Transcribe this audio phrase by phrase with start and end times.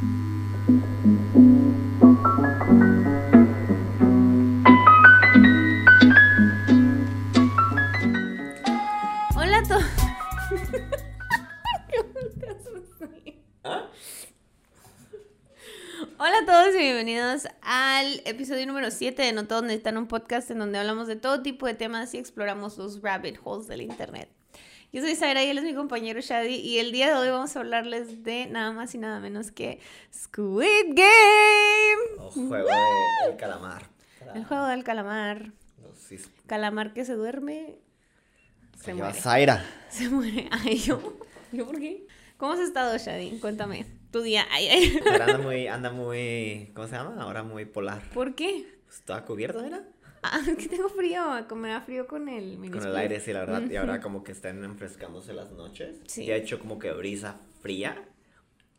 [0.00, 0.08] Hola
[9.58, 9.84] a todos.
[16.16, 20.50] Hola a todos y bienvenidos al episodio número 7 de No Todos Necesitan un Podcast
[20.50, 24.39] en donde hablamos de todo tipo de temas y exploramos los rabbit holes del internet.
[24.92, 27.54] Yo soy Zaira y él es mi compañero Shadi y el día de hoy vamos
[27.54, 29.78] a hablarles de nada más y nada menos que
[30.12, 32.18] Squid Game.
[32.18, 32.68] O juego
[33.24, 33.88] del calamar.
[34.34, 35.52] El juego del calamar.
[35.80, 37.78] No, sí, Calamar que se duerme,
[38.82, 39.14] se muere.
[39.14, 39.64] Zaira.
[39.90, 40.48] Se muere.
[40.50, 41.00] Ay, yo.
[41.52, 42.06] ¿Yo por qué?
[42.36, 43.38] ¿Cómo has estado, Shadi?
[43.38, 43.86] Cuéntame.
[44.10, 44.44] Tu día.
[44.50, 45.00] Ay, ay.
[45.04, 47.22] Pero anda muy, anda muy, ¿cómo se llama?
[47.22, 48.02] Ahora muy polar.
[48.12, 48.66] ¿Por qué?
[48.88, 49.84] Está cubierto, mira.
[50.22, 51.22] Ah, es que tengo frío.
[51.56, 53.62] Me da frío con el mini Con el aire, sí, la verdad.
[53.68, 56.00] Y ahora como que están enfrescándose las noches.
[56.06, 56.24] Sí.
[56.24, 56.30] Sí.
[56.30, 57.96] ha hecho como que brisa fría,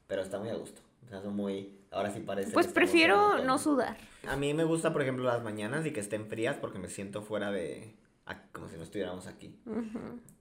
[0.07, 0.81] pero está muy a gusto.
[1.05, 2.51] O sea, son muy, ahora sí parece.
[2.51, 3.98] Pues prefiero no sudar.
[4.27, 7.21] A mí me gusta, por ejemplo, las mañanas y que estén frías porque me siento
[7.21, 7.95] fuera de,
[8.51, 9.55] como si no estuviéramos aquí.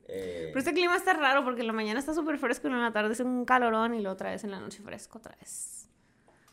[0.06, 2.80] Eh, Pero este clima está raro porque en la mañana está súper fresco y en
[2.80, 5.88] la tarde es un calorón y luego otra vez en la noche fresco otra vez.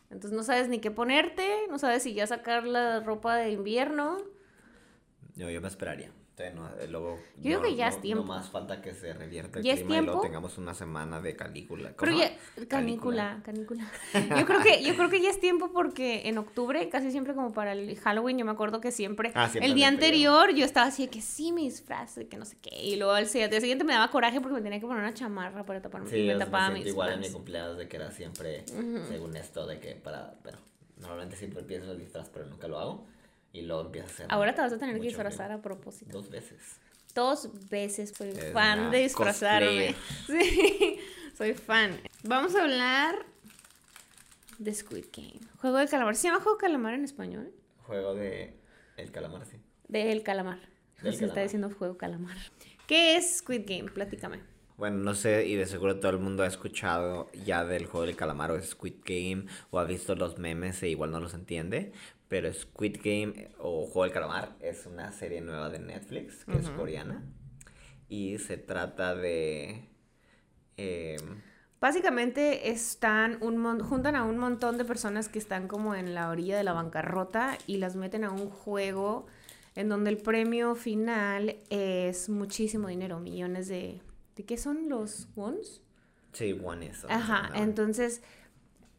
[0.09, 4.17] Entonces no sabes ni qué ponerte, no sabes si ya sacar la ropa de invierno.
[5.37, 6.11] Yo, yo me esperaría.
[6.53, 8.23] No, eh, luego, Yo creo no- que ya no- es tiempo.
[8.23, 11.35] Más falta que se revierta el ¿Ya es clima y luego tengamos una semana de
[11.35, 11.93] canícula.
[11.99, 12.31] Pero ya,
[12.67, 13.91] canícula, canícula.
[14.13, 17.53] Yo creo que, yo creo que ya es tiempo porque en octubre, casi siempre como
[17.53, 20.63] para el Halloween, yo me acuerdo que siempre, Ah, siempre el día en anterior yo
[20.63, 22.75] estaba así de que sí, mi disfraz, de que no sé qué.
[22.83, 25.65] Y luego al día siguiente me daba coraje porque me tenía que poner una chamarra
[25.65, 26.07] para taparme.
[26.07, 28.63] Sí, y me me tapaba mis igual en mi cumpleaños de que era siempre,
[29.07, 30.59] según esto, de que para, pero
[30.97, 33.07] normalmente siempre pienso el disfraz, pero nunca lo hago.
[33.53, 36.11] Y luego empieza a ser Ahora te vas a tener que disfrazar a propósito.
[36.11, 36.79] Dos veces.
[37.15, 39.95] Dos veces soy Es fan de disfrazarme.
[40.27, 40.99] Sí,
[41.37, 41.99] soy fan.
[42.23, 43.25] Vamos a hablar
[44.59, 45.39] de Squid Game.
[45.59, 46.15] Juego de calamar.
[46.15, 47.51] ¿Se llama juego de calamar en español?
[47.83, 48.55] Juego de
[48.97, 49.57] el calamar, sí.
[49.87, 50.59] Del calamar.
[51.01, 52.37] Del Se está diciendo juego calamar.
[52.87, 53.91] ¿Qué es Squid Game?
[53.91, 54.39] Platícame.
[54.77, 58.15] Bueno, no sé, y de seguro todo el mundo ha escuchado ya del juego del
[58.15, 61.93] calamar o Squid Game, o ha visto los memes e igual no los entiende,
[62.27, 66.57] pero Squid Game eh, o Juego del Calamar es una serie nueva de Netflix, que
[66.57, 67.23] es coreana,
[68.09, 69.89] y se trata de...
[70.77, 71.41] em,
[71.79, 76.57] Básicamente están un juntan a un montón de personas que están como en la orilla
[76.57, 79.27] de la bancarrota y las meten a un juego
[79.75, 84.01] en donde el premio final es muchísimo dinero, millones de...
[84.35, 85.81] ¿De qué son los wons?
[86.33, 87.05] sí, one is.
[87.09, 88.21] Ajá, entonces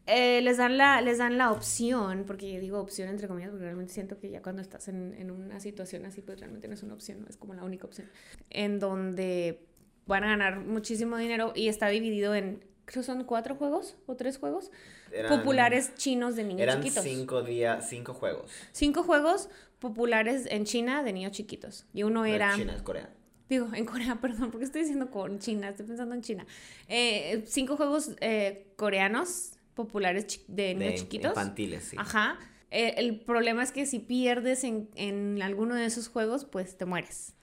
[0.09, 3.63] eh, les, dan la, les dan la opción, porque yo digo opción entre comillas, porque
[3.65, 6.83] realmente siento que ya cuando estás en, en una situación así, pues realmente no es
[6.83, 8.09] una opción, no es como la única opción,
[8.49, 9.65] en donde
[10.05, 14.39] van a ganar muchísimo dinero y está dividido en, creo son cuatro juegos o tres
[14.39, 14.71] juegos
[15.11, 17.03] Eran- populares chinos de niños Eran chiquitos.
[17.03, 18.51] cinco días, cinco juegos.
[18.71, 19.49] Cinco juegos
[19.79, 21.85] populares en China de niños chiquitos.
[21.93, 22.55] Y uno No era...
[22.55, 23.09] China, es Corea.
[23.47, 26.45] Digo, en Corea, perdón, porque estoy diciendo con China, estoy pensando en China.
[26.87, 29.53] Eh, cinco juegos eh, coreanos
[29.87, 31.29] populares de niños De chiquitos.
[31.31, 31.97] infantiles, sí.
[31.99, 32.37] Ajá.
[32.71, 36.85] Eh, el problema es que si pierdes en, en alguno de esos juegos, pues te
[36.85, 37.35] mueres.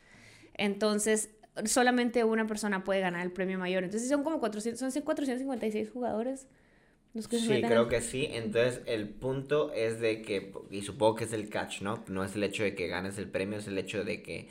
[0.54, 1.30] Entonces,
[1.66, 3.84] solamente una persona puede ganar el premio mayor.
[3.84, 6.46] Entonces, son como 400, son 456 jugadores.
[7.14, 8.28] los que Sí, creo que sí.
[8.30, 12.04] Entonces, el punto es de que, y supongo que es el catch, ¿no?
[12.08, 14.48] No es el hecho de que ganes el premio, es el hecho de que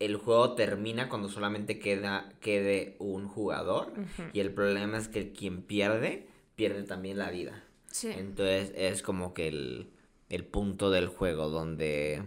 [0.00, 3.92] el juego termina cuando solamente queda quede un jugador.
[4.32, 7.64] Y el problema es que quien pierde, pierde también la vida.
[7.90, 8.08] Sí.
[8.08, 9.90] Entonces, es como que el,
[10.28, 12.22] el punto del juego donde...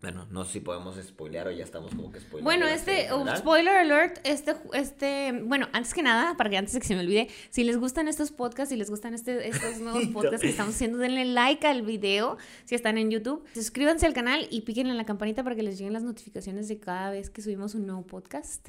[0.00, 2.44] Bueno, no sé si podemos spoilear o ya estamos como que spoileando.
[2.44, 6.74] Bueno, este, serie oh, spoiler alert, este, este, bueno, antes que nada, para que antes
[6.74, 9.78] de que se me olvide, si les gustan estos podcasts, si les gustan este, estos
[9.80, 12.36] nuevos podcasts que estamos haciendo, denle like al video
[12.66, 15.78] si están en YouTube, suscríbanse al canal y piquen en la campanita para que les
[15.78, 18.68] lleguen las notificaciones de cada vez que subimos un nuevo podcast.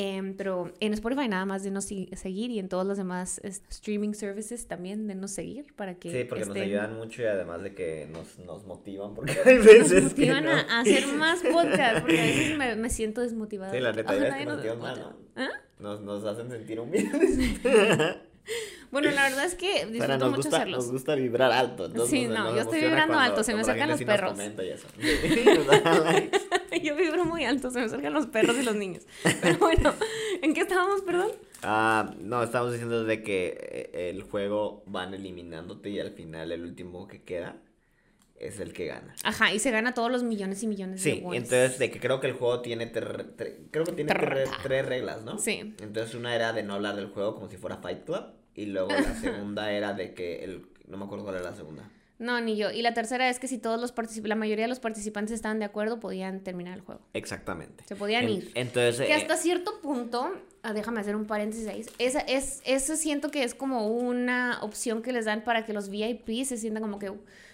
[0.00, 3.62] Em, pero en Spotify nada más denos si- seguir y en todos los demás es-
[3.68, 7.74] streaming services también denos seguir para que Sí, porque nos ayudan mucho y además de
[7.74, 10.50] que nos, nos motivan, porque hay veces nos que motivan no.
[10.52, 13.72] a, hacer más podcasts, porque a veces me, me siento desmotivada.
[13.72, 14.94] Sí, la neta, que nos nos mal, desmotiva.
[14.96, 15.16] ¿no?
[15.34, 15.48] ¿Ah?
[15.80, 17.60] Nos, nos hacen sentir humildes.
[18.90, 20.84] Bueno, la verdad es que disfruto Pero nos mucho gusta, hacerlos.
[20.84, 21.86] nos gusta vibrar alto.
[21.86, 24.38] entonces Sí, nos- no, nos yo estoy vibrando alto, se me acercan los sí perros.
[24.98, 26.80] Sí.
[26.82, 29.04] Yo vibro muy alto, se me acercan los perros y los niños.
[29.42, 29.92] Pero bueno,
[30.42, 31.32] ¿en qué estábamos, perdón?
[31.62, 33.58] Ah, no, estamos diciendo de que
[33.92, 37.56] eh, el juego van eliminándote y al final el último que queda
[38.38, 39.16] es el que gana.
[39.24, 42.20] Ajá, y se gana todos los millones y millones de Sí, entonces de que creo
[42.20, 43.34] que el juego tiene ter-
[43.72, 44.14] creo que tiene
[44.62, 45.38] tres reglas, ¿no?
[45.38, 45.74] Sí.
[45.80, 48.22] Entonces una era de no hablar del juego como si fuera Fight Club
[48.60, 51.88] y luego la segunda era de que el no me acuerdo cuál era la segunda.
[52.18, 52.72] No, ni yo.
[52.72, 55.60] Y la tercera es que si todos los particip- la mayoría de los participantes estaban
[55.60, 57.00] de acuerdo, podían terminar el juego.
[57.14, 57.84] Exactamente.
[57.86, 58.50] Se podían En- ir.
[58.56, 60.28] Entonces Que eh, hasta cierto punto,
[60.62, 65.02] ah, déjame hacer un paréntesis ahí, esa, es, eso siento que es como una opción
[65.02, 67.12] que les dan para que los VIP se sientan como que,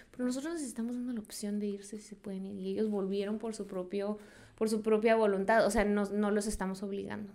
[0.09, 2.57] pero nosotros les estamos dando la opción de irse si se pueden ir.
[2.59, 4.17] Y ellos volvieron por su propio,
[4.55, 7.31] por su propia voluntad, o sea, no, no los estamos obligando.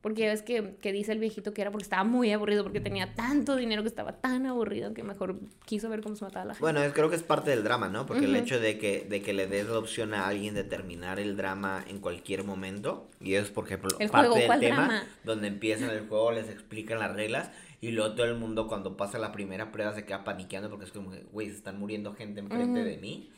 [0.00, 3.14] Porque es que, que dice el viejito que era porque estaba muy aburrido, porque tenía
[3.14, 6.62] tanto dinero que estaba tan aburrido que mejor quiso ver cómo se mataba la gente.
[6.62, 8.06] Bueno, creo que es parte del drama, ¿no?
[8.06, 11.20] Porque el hecho de que, de que le des la opción a alguien de terminar
[11.20, 14.76] el drama en cualquier momento, y es, por ejemplo, El parte juego, del ¿cuál tema,
[14.76, 15.04] drama?
[15.24, 17.50] donde empiezan el juego, les explican las reglas,
[17.82, 20.92] y luego todo el mundo cuando pasa la primera prueba se queda paniqueando porque es
[20.92, 23.30] como, que, güey, se están muriendo gente enfrente de mí.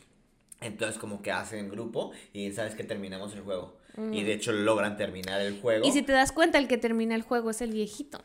[0.62, 3.76] Entonces como que hacen grupo y sabes que terminamos el juego.
[4.10, 5.86] Y de hecho logran terminar el juego.
[5.86, 8.18] Y si te das cuenta, el que termina el juego es el viejito.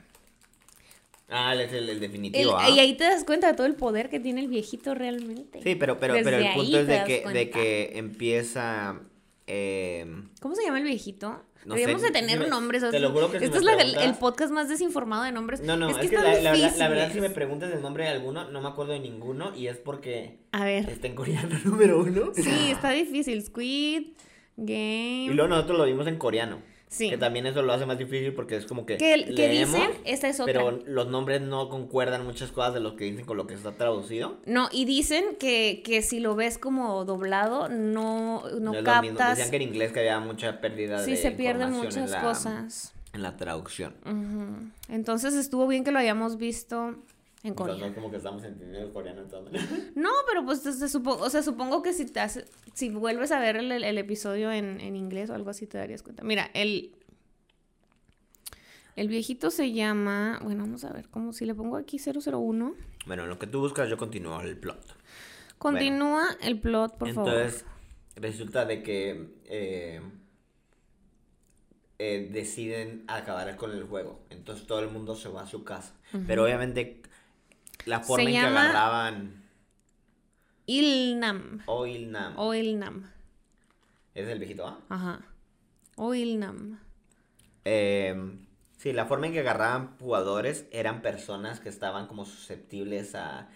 [1.30, 2.56] Ah, es el, el El- definitivo.
[2.58, 2.70] ¿ah?
[2.70, 5.62] Y ahí te das cuenta de todo el poder que tiene el viejito realmente.
[5.62, 9.02] Sí, pero, pero, Desde pero el punto es de que, de que empieza...
[9.46, 10.06] eh,
[10.40, 11.44] ¿Cómo se llama el viejito?
[11.68, 12.82] No Deberíamos sé, de tener si nombres.
[12.84, 15.32] o te lo juro que si Esto me es preguntas- el podcast más desinformado de
[15.34, 15.60] nombres.
[15.62, 18.10] No, no, es, que, la, la verdad, la verdad si me preguntas el nombre de
[18.12, 20.90] alguno, no me acuerdo de ninguno y es porque A ver.
[20.90, 22.32] está en coreano número uno.
[22.34, 23.44] Sí, está difícil.
[23.44, 24.14] Squid
[24.56, 25.26] Game.
[25.26, 26.60] Y luego nosotros lo vimos en coreano.
[26.90, 27.10] Sí.
[27.10, 29.18] Que también eso lo hace más difícil porque es como que, Que,
[29.50, 30.54] dicen, esta es otra.
[30.54, 33.74] pero los nombres no concuerdan muchas cosas de lo que dicen con lo que está
[33.74, 34.38] traducido.
[34.46, 38.86] No, y dicen que, que si lo ves como doblado, no, no, mismo.
[38.86, 39.32] captas.
[39.38, 42.22] Decían que en inglés que había mucha pérdida Sí, de se pierden muchas en la,
[42.22, 42.94] cosas.
[43.12, 43.94] En la traducción.
[44.88, 46.96] Entonces estuvo bien que lo hayamos visto
[47.48, 49.62] en Entonces, no es como que estamos entendiendo el coreano entonces.
[49.96, 53.40] No, pero pues se supo- o sea, supongo que si te hace- si vuelves a
[53.40, 56.24] ver el, el- el episodio en, en inglés o algo así te darías cuenta.
[56.24, 56.94] Mira, el
[58.96, 62.74] el viejito se llama, bueno, vamos a ver, cómo si le pongo aquí 001,
[63.06, 64.96] bueno, en lo que tú buscas yo continúo el plot.
[65.60, 67.76] continúa el plot, por Entonces, favor.
[68.16, 70.02] resulta de que eh,
[72.00, 74.20] eh, deciden acabar con el juego.
[74.30, 75.94] Entonces todo el mundo se va a su casa.
[76.26, 77.02] Pero obviamente
[77.88, 79.44] la forma Se en que agarraban
[80.66, 83.10] Ilnam, Oilnam o Ilnam.
[84.14, 84.82] es el viejito.
[84.90, 85.22] Ajá.
[85.96, 86.80] O Ilnam.
[87.66, 88.38] Eh,
[88.78, 93.50] sí, la forma en que agarraban jugadores eran personas que estaban como susceptibles a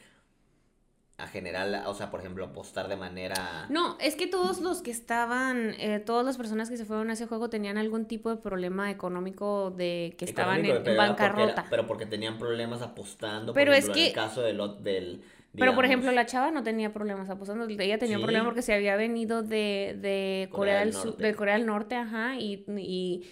[1.23, 4.91] a generar, o sea, por ejemplo, apostar de manera No, es que todos los que
[4.91, 8.37] estaban, eh, todas las personas que se fueron a ese juego tenían algún tipo de
[8.37, 11.65] problema económico de que estaban en, en porque era- bancarrota.
[11.69, 13.53] pero porque tenían problemas apostando.
[13.53, 14.83] Pero por es ejemplo, que- En el caso del.
[14.83, 15.21] del
[15.57, 17.65] Pero por ejemplo, la chava no tenía problemas apostando.
[17.67, 18.23] Ella tenía Sí.
[18.23, 21.65] problemas porque se había venido de, de Corea, Corea del del Sur, de Corea del
[21.65, 23.29] Norte, ajá, y, y,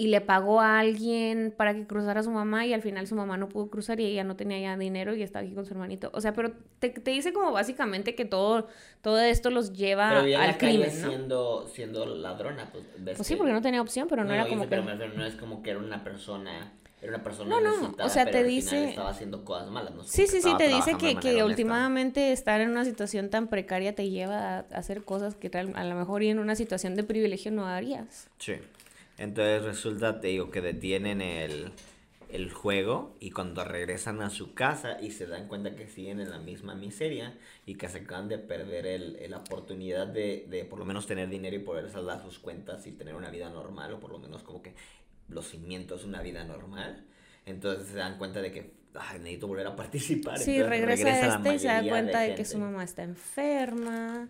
[0.00, 3.14] y le pagó a alguien para que cruzara a su mamá y al final su
[3.16, 5.74] mamá no pudo cruzar y ella no tenía ya dinero y estaba aquí con su
[5.74, 6.10] hermanito.
[6.14, 8.66] O sea, pero te, te dice como básicamente que todo,
[9.02, 11.08] todo esto los lleva Pero al la calle crimen, ¿no?
[11.08, 12.82] siendo, siendo ladrona, pues.
[12.96, 14.88] ves Pues sí, que- porque no tenía opción, pero no, era como pero que...
[14.90, 16.72] refiero, no es como que era una persona.
[17.02, 19.68] Era una persona No, no, o sea, pero te al dice- final estaba haciendo cosas
[19.70, 19.94] malas.
[19.94, 23.94] No Sí, sí, sí, te dice que, que últimamente estar en una situación tan precaria
[23.94, 27.52] te lleva a hacer cosas que a lo mejor y en una situación de privilegio
[27.52, 28.28] no harías.
[28.38, 28.54] Sí.
[29.20, 31.72] Entonces resulta, te digo, que detienen el,
[32.30, 36.30] el juego y cuando regresan a su casa y se dan cuenta que siguen en
[36.30, 40.78] la misma miseria y que se acaban de perder el, la oportunidad de, de por
[40.78, 44.00] lo menos tener dinero y poder saldar sus cuentas y tener una vida normal o
[44.00, 44.72] por lo menos como que
[45.28, 47.04] los cimientos de una vida normal.
[47.44, 50.38] Entonces se dan cuenta de que "Ay, necesito volver a participar.
[50.38, 54.28] Sí, Entonces regresa, la este y se da cuenta de, que su mamá está enferma.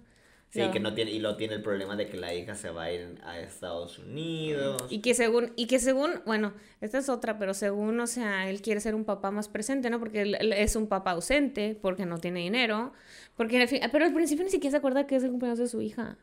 [0.51, 0.73] Sí, No.
[0.73, 2.93] que no tiene, y luego tiene el problema de que la hija se va a
[2.93, 4.83] ir a Estados Unidos.
[4.91, 8.61] Y que según, y que según, bueno, esta es otra, pero según, o sea, él
[8.61, 10.01] quiere ser un papá más presente, ¿no?
[10.01, 12.93] Porque él, él es un papá ausente, porque no tiene dinero,
[13.37, 15.69] porque al fin, pero al principio ni siquiera se acuerda que es el cumpleaños de
[15.69, 16.19] su hija,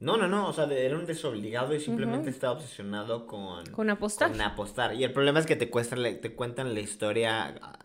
[0.00, 4.30] No, no, no, o sea, era un desobligado y simplemente estaba obsesionado con, con apostar.
[4.32, 4.94] con apostar.
[4.94, 7.78] Y el problema es que te, cuestan la- te cuentan la historia ah,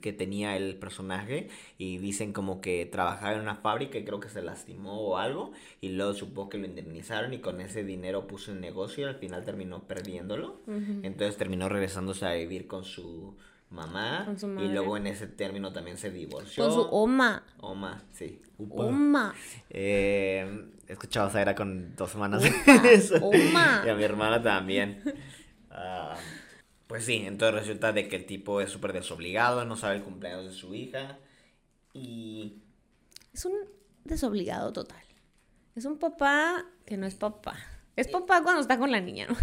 [0.00, 1.48] que tenía el personaje
[1.78, 5.52] y dicen como que trabajaba en una fábrica y creo que se lastimó o algo
[5.80, 9.16] y luego supo que lo indemnizaron y con ese dinero puso un negocio y al
[9.16, 10.60] final terminó perdiéndolo.
[11.02, 13.36] Entonces terminó regresándose a vivir con su
[13.70, 16.64] mamá Con su y luego en ese término también se divorció.
[16.64, 18.40] Con su oma, Oma, sí.
[18.58, 18.84] Upa.
[18.84, 19.34] oma,
[19.70, 23.16] Eh, he escuchado a Zaira con dos semanas de Oma, eso.
[23.16, 23.82] oma.
[23.84, 25.02] Y a mi hermana también.
[25.70, 26.16] Ah,
[26.86, 30.44] pues sí, entonces resulta de que el tipo es súper desobligado, no sabe el cumpleaños
[30.46, 31.18] de su hija.
[31.92, 32.62] Y
[33.32, 33.54] es un
[34.04, 35.02] desobligado total.
[35.74, 37.56] Es un papá que no es papá.
[37.96, 39.36] Es papá cuando está con la niña, ¿no?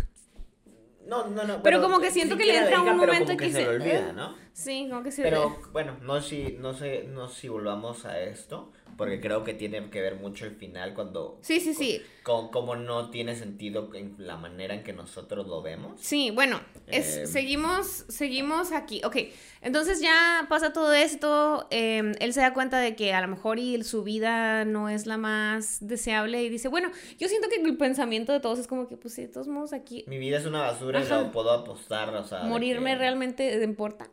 [1.06, 1.62] No, no, no.
[1.64, 4.14] Pero como que siento que le entra un momento como que se le olvida, "Ah".
[4.14, 4.36] ¿no?
[4.54, 8.72] Sí, como que se Pero bueno, no si, no sé, no si volvamos a esto,
[8.98, 12.02] porque creo que tiene que ver mucho el final cuando Sí, sí, sí.
[12.24, 16.00] con, como no tiene sentido en la manera en que nosotros lo vemos.
[16.02, 19.02] Sí, bueno, es, Eh, seguimos, seguimos aquí.
[19.04, 19.18] Ok,
[19.62, 21.68] entonces ya pasa todo esto.
[21.72, 25.06] eh, él se da cuenta de que a lo mejor y su vida no es
[25.06, 28.88] la más deseable y dice, bueno, yo siento que el pensamiento de todos es como
[28.88, 31.22] que, pues sí, de todos modos aquí, Mi vida es una basura y Ajá.
[31.24, 32.44] no puedo apostar, o sea.
[32.44, 34.10] morirme que- realmente importa.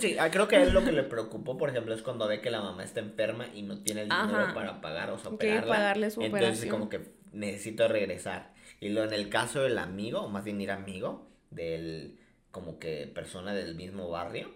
[0.00, 2.50] Sí, ah, creo que él lo que le preocupó, por ejemplo, es cuando ve que
[2.50, 4.54] la mamá está enferma y no tiene el dinero Ajá.
[4.54, 5.74] para pagar, o sea, Quiere operarla.
[5.74, 6.70] pagarle su Entonces operación.
[6.70, 7.00] como que
[7.32, 8.52] necesito regresar.
[8.80, 12.18] Y lo en el caso del amigo, o más bien ir amigo, del
[12.50, 14.50] como que persona del mismo barrio,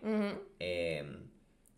[0.60, 1.18] eh,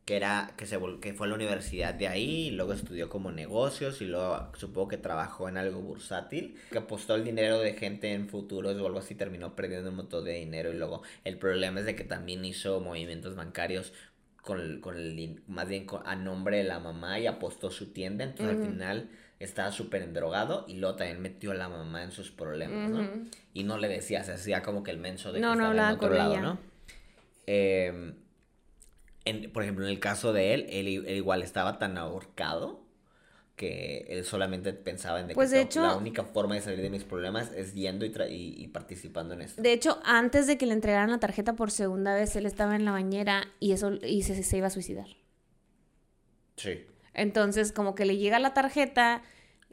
[0.04, 3.30] que era que se que fue a la universidad de ahí y luego estudió como
[3.30, 8.14] negocios y luego supongo que trabajó en algo bursátil que apostó el dinero de gente
[8.14, 11.80] en futuros o algo así terminó perdiendo un montón de dinero y luego el problema
[11.80, 13.92] es de que también hizo movimientos bancarios
[14.48, 17.92] con el, con el más bien con- a nombre de la mamá y apostó su
[17.92, 18.64] tienda entonces Ujú.
[18.64, 22.90] al final estaba súper endrogado y luego también metió a la mamá en sus problemas
[22.90, 23.06] ¿no?
[23.52, 25.88] Y no le decía se hacía como que el menso de No, que no estaba
[25.90, 26.40] en otro lado ella.
[26.42, 26.58] ¿no?
[27.46, 28.14] Eh,
[29.26, 32.80] en- por ejemplo, en el caso de él, él, él igual estaba tan ahorcado
[33.58, 36.62] que él solamente pensaba en de Pues, que de to- hecho- la única forma de
[36.62, 39.60] salir de mis problemas es yendo y, y, y participando en esto.
[39.60, 42.86] De hecho, antes de que le entregaran la tarjeta por segunda vez, él estaba en
[42.86, 45.08] la bañera y eso y se, se iba a suicidar.
[46.56, 46.86] Sí.
[47.14, 49.22] Entonces, como que le llega la tarjeta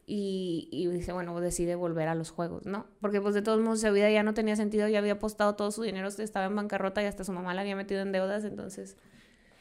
[0.08, 2.88] y, y dice, bueno, decide volver a los juegos, ¿no?
[3.02, 5.72] Porque pues de todos modos su vida ya no tenía sentido, ya había apostado todo
[5.72, 8.98] su dinero, estaba en bancarrota y hasta su mamá la había metido en deudas, entonces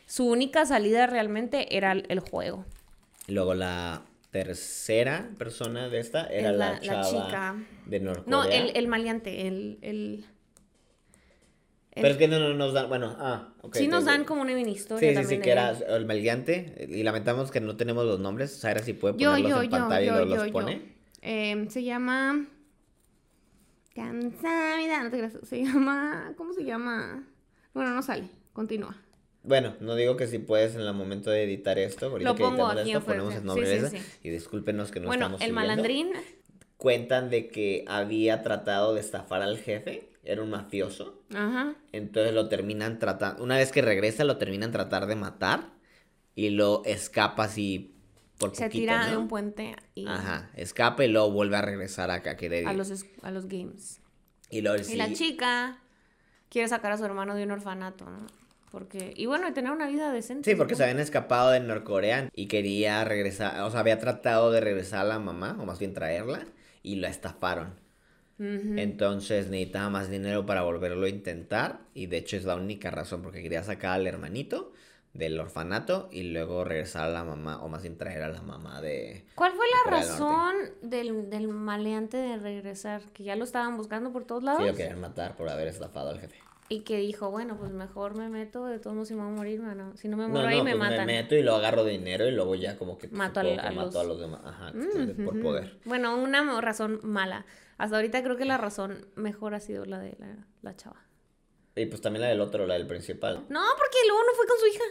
[0.07, 2.66] su única salida realmente era el juego.
[3.26, 4.02] Luego la
[4.35, 7.57] tercera persona de esta era Es la, la- la chava chica.
[7.87, 8.31] de Norcorea.
[8.31, 9.79] No, el, el maleante, el...
[9.81, 10.26] el,
[11.93, 13.76] el- Pero es que no, no nos dan, bueno, ah, ok.
[13.76, 16.88] sí nos dan como una mini historia Sí, sí, también sí, que era el maleante.
[16.91, 18.50] Y lamentamos que no tenemos los nombres.
[18.57, 20.95] Sara, si puede ponerlos yo, en yo, pantalla y los pone.
[21.23, 22.49] Eh, se llama...
[23.95, 25.38] Cansada, no te creas.
[25.45, 26.35] Se llama...
[26.37, 27.23] ¿Cómo se llama?
[27.73, 28.29] Bueno, no sale.
[28.53, 29.00] Continúa.
[29.45, 32.43] Bueno, no digo que si puedes en el momento de editar esto, ahorita Lo que
[32.43, 33.99] pongo editamos aquí esto, ponemos el nombre sí, de esa, sí.
[34.23, 35.61] y discúlpenos que no bueno, estamos el siguiendo.
[35.69, 36.09] malandrín...
[36.77, 41.77] Cuentan de que había tratado de estafar al jefe, era un mafioso, Ajá.
[41.93, 45.71] entonces lo terminan tratando, una vez que regresa lo terminan tratar de matar
[46.35, 47.95] y lo escapa así
[48.39, 49.21] por Se tira de ¿no?
[49.21, 53.05] un puente y Ajá, escapa y luego vuelve a regresar a, a querer a los,
[53.23, 54.01] a los games.
[54.51, 55.79] Y luego Y la chica
[56.51, 58.27] quiere sacar a su hermano de un orfanato, ¿no?
[58.75, 59.14] Porque...
[59.16, 60.50] Y bueno, tener una vida decente.
[60.50, 64.61] Sí, porque se habían escapado de Norcorea y quería regresar, o sea, había tratado de
[64.61, 66.45] regresar a la mamá, o más bien traerla,
[66.83, 67.78] y la estafaron.
[68.37, 73.23] Entonces necesitaba más dinero para volverlo a intentar, y de hecho es la única razón,
[73.23, 74.73] porque quería sacar al hermanito
[75.12, 78.81] del orfanato y luego regresar a la mamá, o más bien traer a la mamá
[78.81, 79.25] de...
[79.37, 83.02] ¿Cuál fue la razón del, del maleante de regresar?
[83.12, 84.62] Que ya lo estaban buscando por todos lados.
[84.62, 86.44] Sí, lo querían matar por haber estafado al jefe.
[86.71, 89.37] Y que dijo, bueno, pues mejor me meto, de todos modos si me voy a
[89.37, 89.97] morir, no.
[89.97, 91.06] si no me No, muero ahí me pues matan.
[91.06, 93.09] me meto y lo agarro dinero y luego ya como que...
[93.09, 94.40] Mato al- supongo que a mato los- a los demás.
[94.44, 95.78] Ajá, Mm, por poder.
[95.85, 97.44] Bueno, una razón mala.
[97.76, 101.04] Hasta ahorita creo que la razón mejor ha sido la de la, la chava.
[101.76, 103.44] Y pues también la del otro, la del principal.
[103.50, 104.85] No, porque luego no fue con su hija.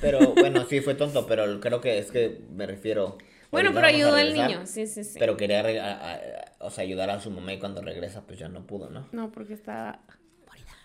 [0.00, 3.18] Pero bueno, sí fue tonto, pero creo que es que me refiero.
[3.50, 5.18] Bueno, pero ayudó al niño, sí, sí, sí.
[5.18, 6.20] Pero quería re- a- a-
[6.60, 9.08] o sea, ayudar a su mamá y cuando regresa, pues ya no pudo, ¿no?
[9.12, 10.00] No, porque está.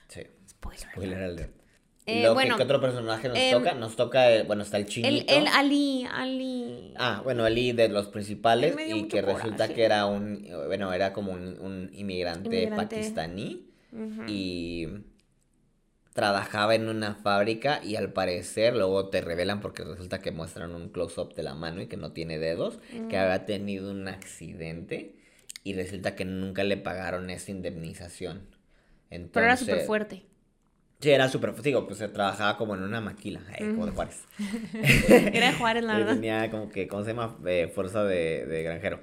[0.07, 0.21] Sí.
[0.49, 0.79] Spoiler.
[0.91, 1.55] Spoiler alert.
[2.07, 3.73] Eh, ¿Y luego, bueno, ¿qué, qué otro personaje nos em, toca?
[3.73, 5.33] Nos toca, el- bueno, está el El, chinito.
[5.35, 6.93] el Ali, Ali.
[6.97, 11.31] Ah, bueno, Ali de los principales y que resulta que era un, bueno, era como
[11.31, 12.95] un, un inmigrante, Inmigrante.
[12.95, 13.65] pakistaní
[14.27, 14.87] y
[16.13, 20.89] trabajaba en una fábrica y al parecer luego te revelan porque resulta que muestran un
[20.89, 25.15] close-up de la mano y que no tiene dedos, que había tenido un accidente
[25.63, 28.47] y resulta que nunca le pagaron esa indemnización.
[29.09, 30.25] Entonces, Pero era súper fuerte.
[31.01, 34.21] Sí, era súper, digo, pues se trabajaba como en una maquila, eh, como de Juárez.
[35.33, 36.15] Era de Juárez, la verdad.
[36.15, 37.37] tenía como que, ¿cómo se llama?
[37.45, 39.01] Eh, fuerza de, de granjero.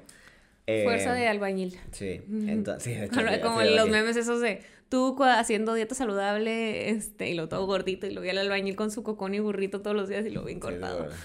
[0.66, 1.78] Eh, Fuerza de albañil.
[1.92, 5.94] Sí, entonces, sí, de hecho, Ahora, sí, como los memes esos de tú haciendo dieta
[5.94, 9.40] saludable, este, y lo todo gordito, y lo vi al albañil con su cocón y
[9.40, 11.00] burrito todos los días y lo Sí, de cortado.
[11.00, 11.16] verdad.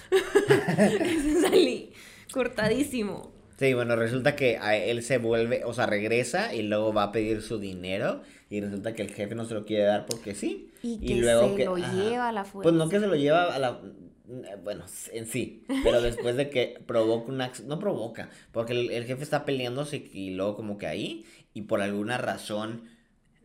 [1.40, 1.92] Salí
[2.32, 3.32] cortadísimo.
[3.58, 7.12] Sí, bueno, resulta que a él se vuelve, o sea, regresa y luego va a
[7.12, 10.70] pedir su dinero y resulta que el jefe no se lo quiere dar porque sí.
[10.82, 12.90] Y que se lo lleva a la Pues no fuerza.
[12.90, 13.80] que se lo lleva a la...
[14.28, 17.52] eh, bueno, en sí, pero después de que provoca una...
[17.66, 21.24] No provoca, porque el, el jefe está peleándose y luego como que ahí,
[21.54, 22.88] y por alguna razón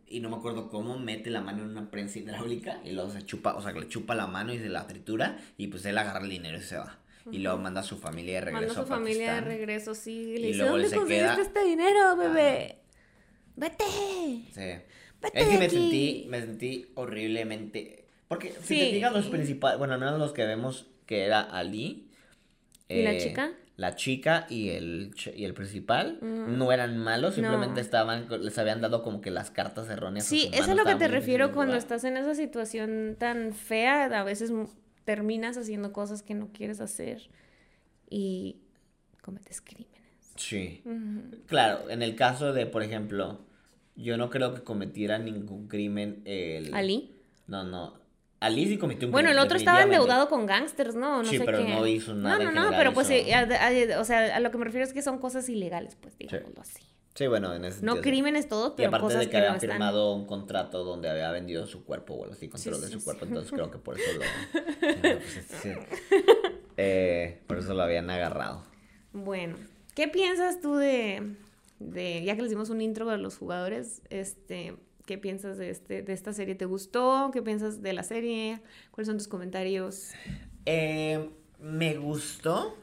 [0.08, 3.26] y no me acuerdo cómo, mete la mano en una prensa hidráulica y luego se
[3.26, 5.98] chupa, o sea, que le chupa la mano y se la tritura y pues él
[5.98, 7.00] agarra el dinero y se va.
[7.32, 8.68] Y luego manda a su familia de regreso.
[8.68, 10.36] Manda a su familia de regreso, sí.
[10.38, 12.83] Le Y dice, luego ¿dónde se conseguiste este dinero, bebé?
[13.56, 13.84] ¡Vete!
[13.84, 14.62] Sí.
[15.22, 18.06] Vete Es que me sentí, me sentí horriblemente.
[18.28, 18.80] Porque si Sí.
[18.80, 22.10] te fijas, los principales, bueno, al menos los que vemos que era Ali.
[22.90, 23.52] ¿Y la eh, chica?
[23.76, 26.58] La chica y el, y el principal Mm.
[26.58, 27.82] no eran malos, simplemente No.
[27.82, 30.26] estaban, les habían dado como que las cartas erróneas.
[30.26, 34.06] Sí, eso es lo que te refiero cuando estás en esa situación tan fea.
[34.20, 34.52] A veces
[35.06, 37.30] terminas haciendo cosas que no quieres hacer
[38.10, 38.58] y
[39.22, 39.93] cometes crímenes.
[40.48, 40.84] Sí.
[41.48, 43.40] Claro, en el caso de, por ejemplo,
[43.96, 46.74] yo no creo que cometiera ningún crimen el...
[46.74, 47.16] ¿Ali?
[47.48, 47.94] No, no.
[48.40, 51.24] Ali sí cometió un Bueno, el crimen, otro estaba endeudado con gangsters, ¿no?
[51.24, 51.70] No Sí, sé pero qué.
[51.70, 54.52] no hizo nada No, no, no, pero pues, eh, a- a- o sea, a lo
[54.52, 56.84] que me refiero es que son cosas ilegales, pues, digámoslo así.
[57.16, 58.02] Sí, bueno, en ese No sentido, sí.
[58.10, 59.70] crímenes todos, Y pero aparte cosas de que, que no había están.
[59.70, 63.00] firmado un contrato donde había vendido su cuerpo o algo así, control de sí, su
[63.00, 63.06] sí.
[63.06, 64.20] cuerpo, entonces creo que por eso lo...
[65.02, 65.24] pues,
[65.62, 65.70] sí.
[66.76, 68.64] Eh, por eso lo habían agarrado.
[69.14, 69.58] Bueno,
[69.96, 71.36] ¿qué piensas tú de,
[71.80, 76.02] de, ya que les dimos un intro a los jugadores, este, qué piensas de este,
[76.02, 76.56] de esta serie?
[76.56, 77.30] ¿Te gustó?
[77.34, 78.62] ¿Qué piensas de la serie?
[78.92, 80.12] ¿Cuáles son tus comentarios?
[80.66, 82.78] Eh, me gustó.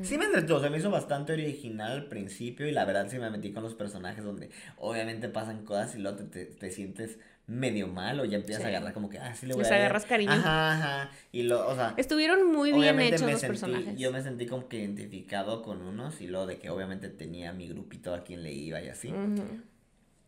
[0.00, 3.28] Sí me entretuvo, se me hizo bastante original al principio y la verdad sí me
[3.28, 7.88] metí con los personajes donde obviamente pasan cosas y luego te, te- te sientes medio
[7.88, 8.66] mal o ya empiezas Sí.
[8.66, 10.32] a agarrar como que, ah, sí le voy Les a agarras cariño.
[10.32, 11.10] Ajá, ajá.
[11.30, 13.98] Y lo, o sea, Estuvieron muy bien hechos los sentí, personajes.
[13.98, 17.68] yo me sentí como que identificado con unos y luego de que obviamente tenía mi
[17.68, 19.12] grupito a quien le iba y así.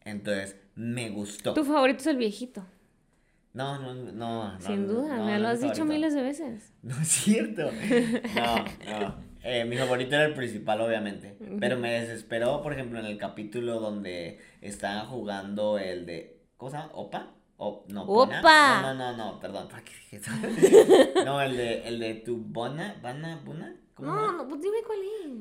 [0.05, 1.55] Entonces, me gustó.
[1.55, 2.65] Tu favorito es el viejito.
[3.55, 4.53] No, no, no.
[4.53, 5.95] no, Sin duda, no, me no lo has dicho favorito.
[5.95, 6.73] miles de veces.
[6.83, 7.71] No es cierto.
[8.35, 9.27] No, no.
[9.43, 11.37] Eh, mi favorito era el principal, obviamente.
[11.61, 16.36] Pero me desesperó, por ejemplo, en el capítulo donde estaban jugando el de.
[16.57, 16.91] ¿Cómo se llama?
[16.95, 17.33] ¿Opa?
[17.59, 18.41] O, no, Bona.
[18.41, 18.83] ¡Opa!
[18.83, 19.69] No, no, no, no, perdón.
[19.69, 20.31] ¿para qué dije eso?
[21.25, 23.75] no, el de, el de tu Bona, Bana, Buna.
[23.95, 24.99] ¿Cómo No, no, pues dime cuál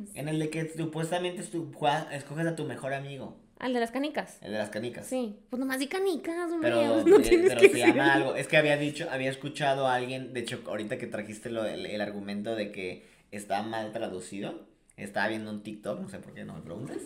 [0.07, 0.15] es.
[0.15, 3.37] En el de que supuestamente es tu- juega- escoges a tu mejor amigo.
[3.59, 4.37] Al de las canicas.
[4.41, 5.07] El de las canicas.
[5.07, 5.39] Sí.
[5.49, 6.71] Pues nomás di canicas, hombre.
[6.71, 8.35] Pero, no eh, tienes pero que se llama algo.
[8.35, 11.85] Es que había dicho, había escuchado a alguien, de hecho, ahorita que trajiste lo, el,
[11.85, 14.67] el argumento de que está mal traducido.
[14.97, 17.01] Estaba viendo un TikTok, no sé por qué no me preguntes.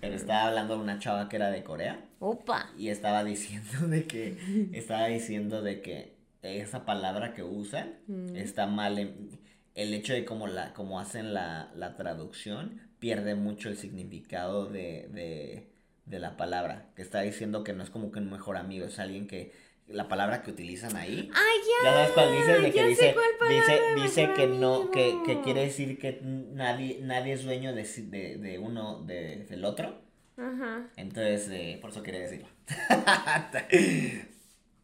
[0.00, 2.04] Pero estaba hablando de una chava que era de Corea.
[2.18, 2.70] Opa.
[2.76, 4.68] Y estaba diciendo de que.
[4.72, 8.36] Estaba diciendo de que esa palabra que usan Mm.
[8.36, 8.98] está mal.
[8.98, 9.30] en-
[9.74, 15.08] el hecho de cómo la, cómo hacen la, la traducción pierde mucho el significado de,
[15.12, 15.68] de,
[16.06, 16.86] de la palabra.
[16.96, 19.52] Que está diciendo que no es como que un mejor amigo, es alguien que.
[19.88, 21.30] La palabra que utilizan ahí.
[21.34, 21.90] Ay, ya.
[21.90, 23.14] Ya sabes cuál dice, de que dice,
[23.48, 28.36] dice, dice que no, que, que quiere decir que nadie, nadie es dueño de, de,
[28.36, 30.00] de uno, de, del otro.
[30.36, 30.90] Ajá.
[30.96, 32.48] Entonces, eh, por eso quería decirlo.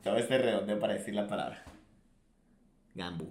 [0.02, 1.64] Todo este redondeo para decir la palabra.
[2.94, 3.28] Gambu.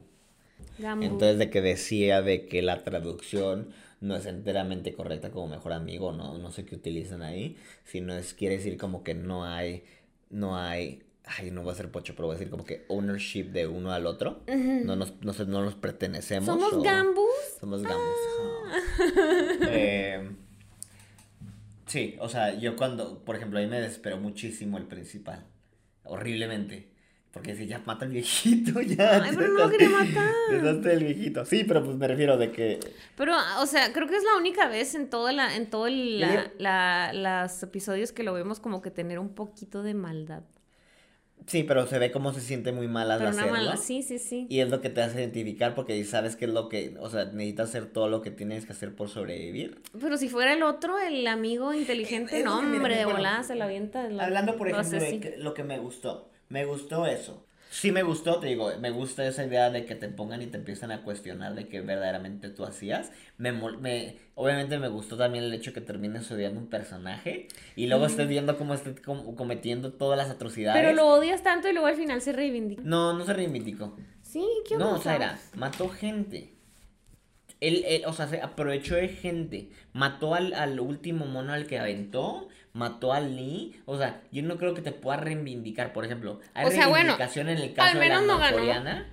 [0.78, 1.06] Gambu.
[1.06, 6.12] Entonces, de que decía de que la traducción no es enteramente correcta como mejor amigo,
[6.12, 9.86] no, no sé qué utilizan ahí, sino es, quiere decir como que no hay,
[10.30, 13.46] no hay, ay, no va a ser pocho, pero voy a decir como que ownership
[13.46, 16.46] de uno al otro, no nos, no nos pertenecemos.
[16.46, 17.24] ¿Somos o- gambus?
[17.60, 18.18] somos gambus.
[19.76, 20.30] Eh,
[21.88, 25.44] sí, o sea, yo cuando, por ejemplo, a mí me desesperó muchísimo el principal.
[26.06, 26.90] Horriblemente.
[27.32, 29.24] Porque si ya mata al viejito, ya.
[29.24, 30.32] Ay, pero no lo quería matar.
[30.84, 31.46] Del viejito.
[31.46, 32.80] Sí, pero pues me refiero de que.
[33.18, 36.20] Pero, o sea, creo que es la única vez en toda la, en todo el,
[36.20, 40.44] la, la- las episodios que lo vemos como que tener un poquito de maldad.
[41.46, 43.52] Sí, pero se ve cómo se siente muy mal al Pero hacerlo.
[43.52, 44.48] maldad, sí, sí, sí.
[44.50, 46.96] Y es lo que te hace identificar porque sabes que es lo que.
[47.00, 49.82] O sea, necesitas hacer todo lo que tienes que hacer por sobrevivir.
[50.00, 53.66] Pero si fuera el otro, el amigo inteligente, Es no, hombre, de volada se la
[53.66, 54.08] avienta.
[54.10, 56.30] la- Hablando, por lo ejemplo, de lo que me gustó.
[56.48, 57.46] Me gustó eso.
[57.74, 60.58] Sí me gustó, te digo, me gusta esa idea de que te pongan y te
[60.58, 63.12] empiezan a cuestionar de que verdaderamente tú hacías.
[63.40, 68.06] Me, me obviamente me gustó también el hecho que termines odiando un personaje y luego
[68.06, 70.84] estés viendo cómo esté com- cometiendo todas las atrocidades.
[70.84, 72.84] Pero lo odias tanto y luego al final se reivindica.
[72.86, 73.98] No, no se reivindicó.
[74.22, 76.54] Sí, ¿qué No, o sea, era, mató gente.
[77.60, 79.70] Él, él, o sea, se aprovechó de gente.
[79.94, 82.50] Mató al, al último mono al que aventó.
[82.74, 83.80] Mató a Lee.
[83.86, 85.94] O sea, yo no creo que te pueda reivindicar.
[85.94, 88.40] Por ejemplo, hay O sea, bueno, reivindicación en el caso de la no ganó.
[88.40, 89.08] norcoreana.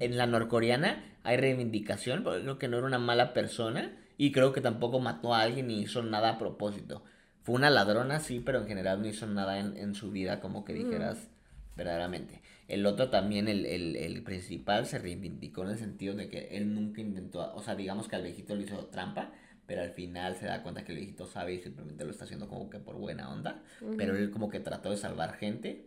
[0.00, 2.22] En la norcoreana hay reivindicación.
[2.22, 3.92] Porque creo que no era una mala persona.
[4.16, 7.02] Y creo que tampoco mató a alguien ni hizo nada a propósito.
[7.42, 10.64] Fue una ladrona, sí, pero en general no hizo nada en, en su vida como
[10.64, 11.28] que dijeras
[11.76, 12.42] verdaderamente.
[12.66, 16.74] El otro también, el, el, el principal, se reivindicó en el sentido de que él
[16.74, 19.30] nunca intentó, o sea, digamos que al viejito le hizo trampa,
[19.68, 22.48] pero al final se da cuenta que el viejito sabe y simplemente lo está haciendo
[22.48, 23.62] como que por buena onda.
[23.98, 25.84] Pero él como que trató de salvar gente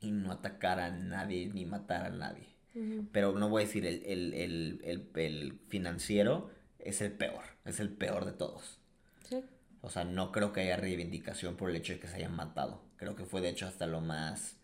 [0.00, 2.46] y no atacar a nadie ni matar a nadie.
[3.10, 7.80] Pero no voy a decir, el, el, el, el, el financiero es el peor, es
[7.80, 8.78] el peor de todos.
[9.28, 9.44] Sí.
[9.80, 12.84] O sea, no creo que haya reivindicación por el hecho de que se hayan matado.
[12.98, 14.58] Creo que fue de hecho hasta lo más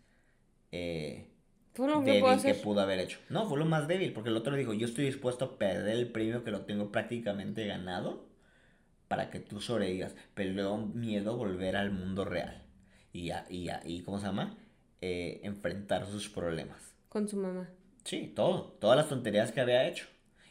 [0.70, 1.26] eh,
[1.78, 2.60] Fue lo que débil que hacer.
[2.62, 3.18] pudo haber hecho.
[3.28, 5.94] No, fue lo más débil, porque el otro le dijo, yo estoy dispuesto a perder
[5.96, 8.26] el premio que lo tengo prácticamente ganado
[9.06, 10.14] para que tú sobrevivas.
[10.34, 12.64] Pero luego miedo volver al mundo real.
[13.12, 14.56] Y, a- y, a- y ¿cómo se llama?
[15.00, 16.94] Eh, enfrentar sus problemas.
[17.08, 17.68] Con su mamá.
[18.04, 18.76] Sí, todo.
[18.80, 20.06] Todas las tonterías que había hecho.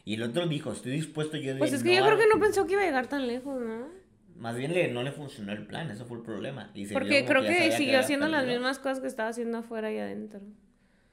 [0.06, 2.20] Y el otro dijo, estoy dispuesto yo de Pues es que yo no creo a-
[2.20, 3.88] que no pensó que iba a llegar tan lejos, ¿no?
[4.36, 6.70] Más bien le, no le funcionó el plan, eso fue el problema.
[6.74, 9.98] Y Porque creo que sabía siguió haciendo las mismas cosas que estaba haciendo afuera y
[9.98, 10.40] adentro.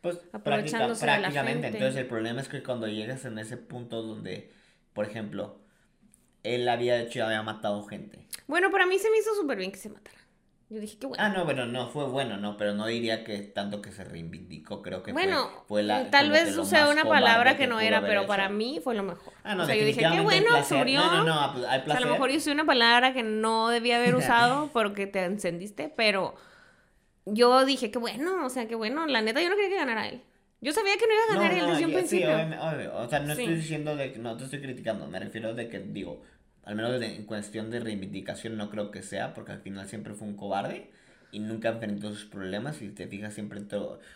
[0.06, 1.62] Pues práctica- aprovechándose de la prácticamente.
[1.64, 1.78] gente.
[1.78, 4.52] Entonces el problema es que cuando llegas en ese punto donde,
[4.94, 5.58] por ejemplo,
[6.44, 8.26] él había hecho, había matado gente.
[8.48, 10.18] Bueno, para mí se me hizo súper bien que se matara.
[10.70, 11.24] Yo dije que bueno.
[11.24, 14.82] Ah, no, bueno, no fue bueno, no, pero no diría que tanto que se reivindicó,
[14.82, 17.80] creo que fue- bueno, fue, la, tal como que vez más una palabra que no
[17.80, 18.28] era, pero hecho.
[18.28, 19.32] para mí fue lo mejor.
[19.44, 21.00] Ah, no, o sea, yo dije, qué bueno, se placer- murió.
[21.02, 22.06] No, no, no, hay O sea, a placer.
[22.06, 26.34] lo mejor hice una palabra que no debía haber usado porque te encendiste, pero
[27.26, 29.06] yo dije, qué bueno, o sea, qué bueno.
[29.08, 30.22] La neta, yo no quería que ganara él.
[30.62, 32.28] Yo sabía que no iba a ganar él desde un yo- principio.
[32.28, 32.96] Sí, obvio, obvio.
[32.98, 33.42] O sea, no Sí.
[33.44, 36.22] estoy diciendo de que no te estoy criticando, me refiero de que digo,
[36.64, 40.14] al menos de- en cuestión de reivindicación no creo que sea, porque al final siempre
[40.14, 40.90] fue un cobarde
[41.32, 43.62] y nunca enfrentó sus problemas y te fijas siempre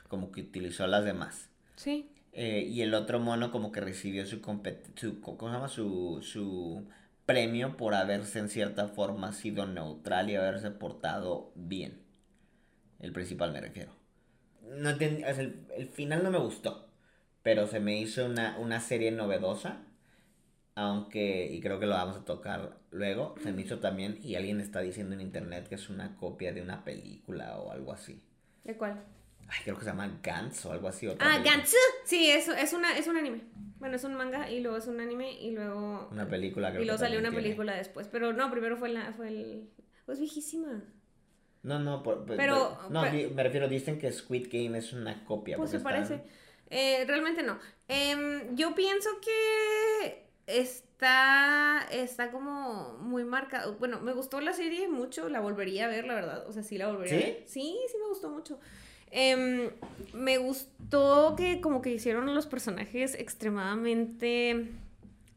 [0.08, 1.50] como que utilizó a las demás.
[1.76, 2.10] Sí.
[2.32, 4.38] Eh, y el otro mono como que recibió su,
[4.96, 5.68] su ¿cómo se llama?
[5.68, 6.88] Su, su
[7.26, 12.00] premio por haberse en cierta forma sido neutral y haberse portado bien.
[13.00, 13.92] El principal me refiero.
[14.64, 16.88] No enten- o sea, el, el final no me gustó,
[17.44, 19.86] pero se me hizo una, una serie novedosa.
[20.76, 24.62] Aunque, y creo que lo vamos a tocar luego, se me hizo también, y alguien
[24.62, 28.24] está diciendo en internet que es una copia de una película o algo así.
[28.64, 29.04] ¿De cuál?
[29.50, 31.08] Ay, creo que se llama Gantz o algo así.
[31.20, 31.42] Ah.
[31.44, 31.74] Gantz.
[32.06, 33.42] Sí, es, es, una, es un anime.
[33.80, 36.08] Bueno, es un manga y luego es un anime y luego...
[36.12, 37.44] Una película creo Y luego que salió una tiene.
[37.44, 38.08] película después.
[38.08, 39.70] Pero no, primero fue, la, fue el...
[40.06, 40.82] Pues viejísima.
[41.64, 45.58] No, no, por- Pero- no, pero- me refiero, dicen que Squid Game es una copia.
[45.58, 46.22] Pues se parece.
[46.70, 47.60] Eh, realmente no.
[47.88, 53.76] Em, yo pienso que está, está como muy marcado.
[53.76, 56.48] Bueno, me gustó la serie mucho, la volvería a ver, la verdad.
[56.48, 57.24] O sea, sí la volvería ¿Sí?
[57.24, 57.44] a ver.
[57.48, 58.60] Sí, sí me gustó mucho.
[59.12, 59.72] Em,
[60.14, 64.68] me gustó que como que hicieron los personajes extremadamente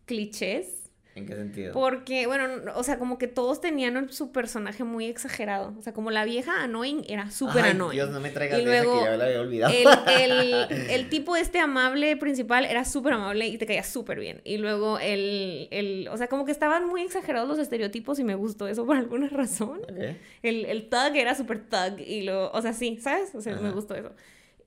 [0.07, 0.82] clichés.
[1.15, 1.75] ¿En qué sentido?
[1.75, 5.75] Porque, bueno, no- o sea, como que todos tenían su personaje muy exagerado.
[5.79, 7.93] O sea, como la vieja annoying era súper annoying.
[7.99, 9.75] Dios, no me traigas Y luego que ya la había olvidado.
[9.75, 14.41] El, el, el tipo este amable principal era súper amable y te caía súper bien.
[14.45, 18.35] Y luego el, el, o sea, como que estaban muy exagerados los estereotipos y me
[18.35, 19.81] gustó eso por alguna razón.
[19.83, 20.17] Ok.
[20.43, 23.35] El, el thug era súper thug y lo, o sea, sí, ¿sabes?
[23.35, 24.13] O sea, me gustó eso.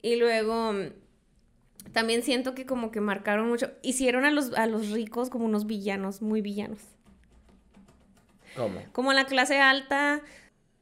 [0.04, 0.76] Y luego
[1.94, 5.66] también siento que como que marcaron mucho, hicieron a los, a los ricos como unos
[5.66, 6.80] villanos, muy villanos.
[8.56, 8.80] ¿Cómo?
[8.94, 10.22] Como la clase alta,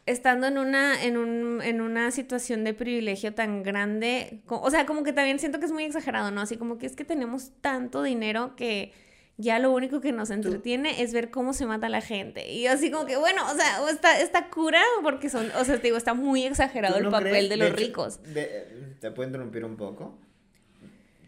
[0.05, 5.03] estando en una, en un, en una situación de privilegio tan grande, o sea, como
[5.03, 6.41] que también siento que es muy exagerado, ¿no?
[6.41, 8.93] Así como que es que tenemos tanto dinero que
[9.37, 12.51] ya lo único que nos entretiene es ver cómo se mata la gente.
[12.51, 15.83] Y así como que, bueno, o sea, está, está cura porque son, o sea, te
[15.87, 18.21] digo, está muy exagerado ¿Tú el papel crees- de los hecho, ricos.
[18.33, 20.19] de- ¿Te puedo interrumpir un poco?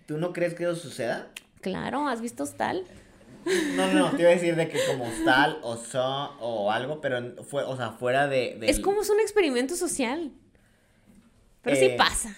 [0.06, 1.28] ¿Tú no crees que eso suceda?
[1.62, 2.84] Claro, ¿has visto Hostal?
[3.76, 7.02] No, no, no, te iba a decir de que como tal o so o algo,
[7.02, 8.58] pero fue, o sea, fuera de...
[8.64, 10.32] Es como es un experimento social.
[11.62, 12.36] Pero sí Eh, pasa.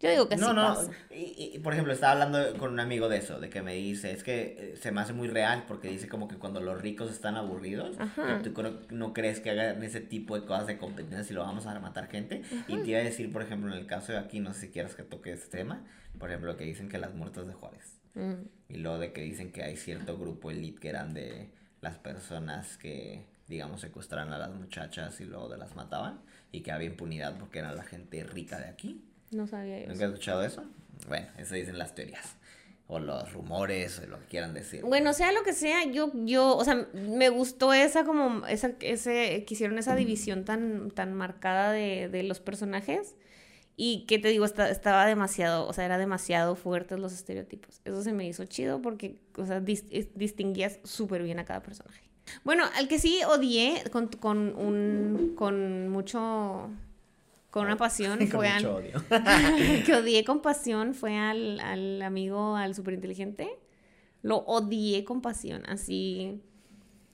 [0.00, 0.90] Yo digo que No, sí no, pasa.
[1.10, 4.12] y, y, por ejemplo, estaba hablando con un amigo de eso, de que me dice,
[4.12, 7.10] es que eh, se me hace muy real porque dice como que cuando los ricos
[7.10, 7.96] están aburridos,
[8.42, 11.66] tú cro- no crees que hagan ese tipo de cosas de competencia y lo vamos
[11.66, 12.42] a matar gente.
[12.66, 14.68] Y te iba a decir, por ejemplo, en el caso de aquí, no sé si
[14.70, 15.84] quieras que toque este tema,
[16.18, 17.98] por ejemplo, que dicen que las muertas de Juárez.
[18.14, 18.32] Mm.
[18.70, 21.50] Y luego de que dicen que hay cierto grupo elite que eran de
[21.82, 26.20] las personas que, digamos, secuestraban a las muchachas y luego de las mataban.
[26.52, 29.04] Y que había impunidad porque era la gente rica de aquí.
[29.30, 29.86] No sabía yo.
[29.88, 30.04] ¿Nunca eso.
[30.04, 30.64] has escuchado eso?
[31.08, 32.36] Bueno, eso dicen las teorías.
[32.92, 34.82] O los rumores, o lo que quieran decir.
[34.82, 39.44] Bueno, sea lo que sea, yo, yo, o sea, me gustó esa como, esa, ese,
[39.46, 43.14] que hicieron esa división tan, tan marcada de, de los personajes
[43.76, 47.80] y que te digo, esta- estaba demasiado, o sea, era demasiado fuertes los estereotipos.
[47.84, 51.62] Eso se me hizo chido porque, o sea, dis- es- distinguías súper bien a cada
[51.62, 52.02] personaje.
[52.42, 56.70] Bueno, al que sí odié con, con un, con mucho,
[57.50, 58.76] con una pasión Con fue mucho al...
[58.76, 59.04] odio.
[59.86, 63.58] que odié con pasión fue al, al amigo, al superinteligente.
[64.22, 66.40] Lo odié con pasión, así...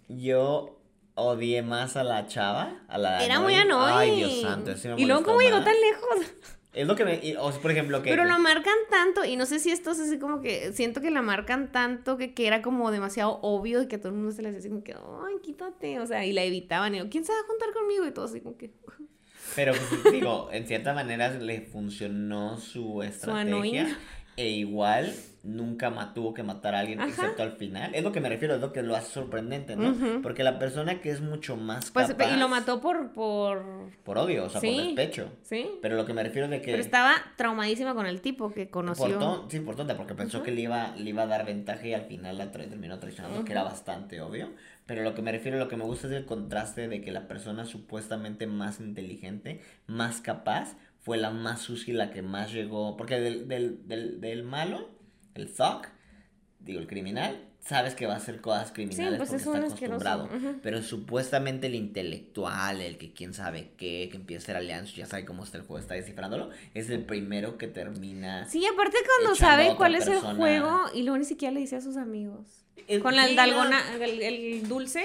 [0.09, 0.79] Yo
[1.15, 3.97] odié más a la chava, a la Era muy annoying.
[3.97, 6.33] Ay, Dios santo, me y luego, ¿cómo llegó tan lejos?
[6.73, 7.15] Es lo que me...
[7.23, 8.11] y, o sea, por ejemplo, que...
[8.11, 11.11] Pero lo marcan tanto, y no sé si esto es así como que siento que
[11.11, 14.33] la marcan tanto que, que era como demasiado obvio y que a todo el mundo
[14.33, 17.25] se les decía como que, ay, quítate, o sea, y la evitaban, y yo, ¿quién
[17.25, 18.07] se va a juntar conmigo?
[18.07, 18.75] Y todo así como que,
[19.57, 23.99] Pero pues, digo, en cierta manera le funcionó su estrategia.
[24.37, 25.13] e igual
[25.47, 27.09] nunca tuvo que matar a alguien Ajá.
[27.09, 27.95] excepto al final.
[27.95, 29.91] Es lo que me refiero, es lo que lo hace sorprendente, ¿no?
[29.91, 30.23] Ujú.
[30.23, 32.35] Porque la persona que es mucho más pues, capaz...
[32.35, 33.63] y lo mató por, por,
[34.05, 34.75] Por odio, o sea, Sí.
[34.75, 35.31] por despecho.
[35.43, 35.69] ¿sí?
[35.81, 36.73] Pero lo que me refiero de que...
[36.73, 39.19] Pero estaba traumadísima con el tipo que Por conoció.
[39.19, 41.95] ton- sí, por tonta, porque pensó que le iba, le iba a dar ventaja y
[41.95, 44.51] al final la tra- terminó traicionando, que era bastante obvio.
[44.87, 47.27] Pero lo que me refiero, lo que me gusta es el contraste de que la
[47.27, 52.97] persona supuestamente más inteligente, más capaz, fue la más sucia y la que más llegó.
[52.97, 54.89] Porque del, del, del, del malo,
[55.41, 55.83] el thug,
[56.61, 60.29] digo, el criminal, sabes que va a hacer cosas criminales pues porque es está acostumbrado.
[60.63, 65.07] Pero supuestamente el intelectual, el que quién sabe qué, que empieza a hacer alianzas, ya
[65.07, 68.49] sabe cómo está el juego, está descifrándolo, es el primero que termina.
[68.49, 71.81] Sí, aparte cuando sabe cuál es el juego y luego ni siquiera le dice a
[71.81, 72.65] sus amigos.
[73.03, 75.05] Con la dalgona, el, el dulce,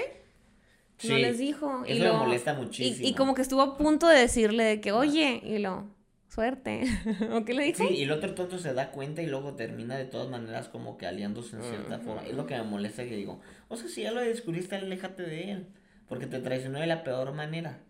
[1.04, 1.82] no les dijo.
[1.84, 3.08] y eso lo- molesta y- muchísimo.
[3.08, 5.88] Y, como que estuvo a punto de decirle de que, oye, y lo,
[6.32, 6.84] suerte.
[7.32, 7.86] ¿O qué le dijo?
[7.86, 10.96] Sí, y el otro tonto se da cuenta y luego termina de todas maneras como
[10.96, 12.26] que aliándose en cierta forma.
[12.26, 15.52] Es lo que me molesta que digo, o sea, si ya lo descubriste, aléjate de
[15.52, 15.66] él.
[16.08, 17.80] Porque te traicionó de la peor manera.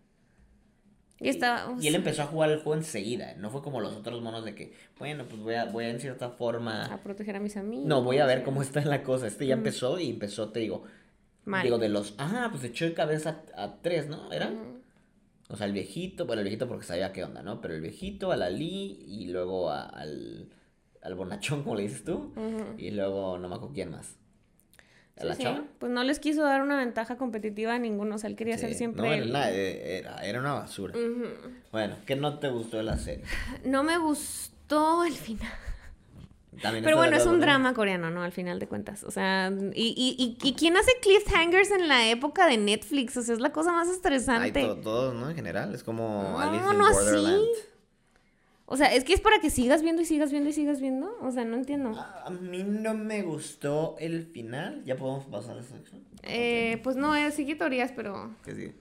[1.19, 1.75] Y estaba...
[1.79, 3.33] Y él empezó a jugar el juego enseguida.
[3.37, 5.99] No fue como los otros monos de que, bueno, pues voy a, voy a en
[5.99, 6.85] cierta forma.
[6.85, 7.85] a proteger a mis amigos.
[7.85, 9.27] No, voy a ver cómo está la cosa.
[9.27, 10.83] Este ya empezó y empezó, te digo.
[11.45, 11.63] Mal.
[11.63, 12.15] Digo, de los.
[12.17, 14.31] Ah, pues echó de cabeza a, a tres, ¿no?
[14.31, 14.51] ¿Era?
[15.53, 17.61] O sea, el viejito, bueno, el viejito porque sabía qué onda, ¿no?
[17.61, 20.49] Pero el viejito, a la Lee y luego a- al,
[21.03, 22.33] al bonachón, como le dices tú.
[22.77, 24.15] Y luego no me acuerdo quién más.
[25.15, 25.61] ¿A Sí, sí.
[25.77, 28.15] Pues no les quiso dar una ventaja competitiva a ninguno.
[28.15, 29.03] O sea, él quería ser siempre...
[29.03, 30.95] No, era, eh, era, era una basura.
[31.71, 33.23] Bueno, ¿qué no te gustó de la serie?
[33.63, 35.51] No me gustó el final.
[36.61, 38.21] También Pero bueno, es un drama coreano, ¿no?
[38.23, 39.03] Al final de cuentas.
[39.03, 43.17] O sea, y, y, y, y quién hace cliffhangers en la época de Netflix?
[43.17, 44.61] O sea, es la cosa más Ay, estresante.
[44.61, 45.29] to- todos, ¿no?
[45.29, 47.47] En general, es como No, Alice in no así.
[48.65, 51.15] O sea, es que es para que sigas viendo y sigas viendo y sigas viendo.
[51.21, 51.93] O sea, no entiendo.
[51.99, 54.83] A mí no me gustó el final.
[54.85, 56.01] ¿Ya podemos pasar a esa sección?
[56.23, 58.75] Eh, pues no, eh, sigue teorías, pero, ¿Qué sigue?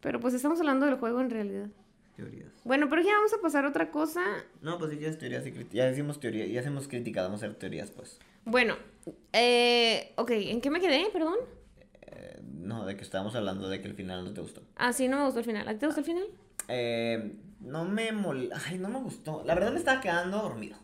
[0.00, 1.66] pero pues estamos hablando del juego en realidad.
[2.16, 2.52] Teorías.
[2.64, 4.22] Bueno, pero ya vamos a pasar a otra cosa.
[4.62, 5.74] No, pues si quieres teorías y críticas.
[5.74, 8.18] Ya decimos teoría, ya hacemos crítica, vamos a hacer teorías, pues.
[8.44, 8.76] Bueno,
[9.32, 11.06] eh, ok, ¿en qué me quedé?
[11.12, 11.36] Perdón.
[12.02, 14.62] Eh, no, de que estábamos hablando de que el final no te gustó.
[14.76, 15.66] Ah, sí, no me gustó el final.
[15.66, 16.26] ¿A ti te gustó el final?
[16.68, 18.48] Eh, no me mol...
[18.66, 19.42] Ay, no me gustó.
[19.44, 20.76] La verdad me estaba quedando dormido.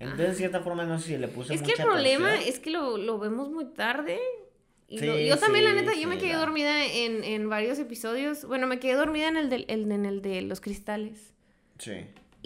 [0.00, 2.52] Entonces, de cierta forma, no sé si le puse Es que el problema atención.
[2.52, 4.20] es que lo, lo vemos muy tarde.
[4.88, 7.48] Y Sí, lo- yo también, la sí, neta, yo me quedé la- dormida en, en
[7.48, 8.44] varios episodios.
[8.44, 11.32] Bueno, me quedé dormida en el, del, el- en el de los cristales.
[11.78, 11.92] Sí.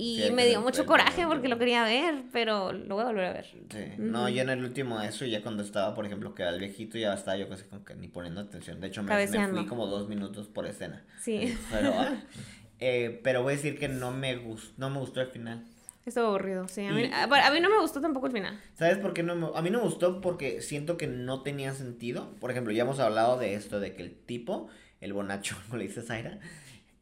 [0.01, 3.33] Y me dio mucho coraje porque lo quería ver, pero lo voy a volver a
[3.33, 3.47] ver.
[3.69, 3.85] Sí.
[3.99, 6.97] No, yo en el último eso, ya cuando estaba, por ejemplo, que era el viejito,
[6.99, 8.81] ya estaba yo casi como que ni poniendo atención.
[8.81, 11.05] De hecho, me, me fui como dos minutos por escena.
[11.21, 11.93] Sí, Pero,
[12.79, 15.67] eh, pero voy a decir que no me, gustó, no me gustó el final.
[16.07, 16.85] Estuvo aburrido, sí.
[16.87, 18.61] A mí, Y- a, a mí no me gustó tampoco el final.
[18.75, 19.49] ¿Sabes por qué no me...
[19.55, 22.35] A mí no me gustó porque siento que no tenía sentido.
[22.41, 24.69] Por ejemplo, ya hemos hablado de esto, de que el tipo,
[25.01, 26.39] el bonacho, como le dice Zaira,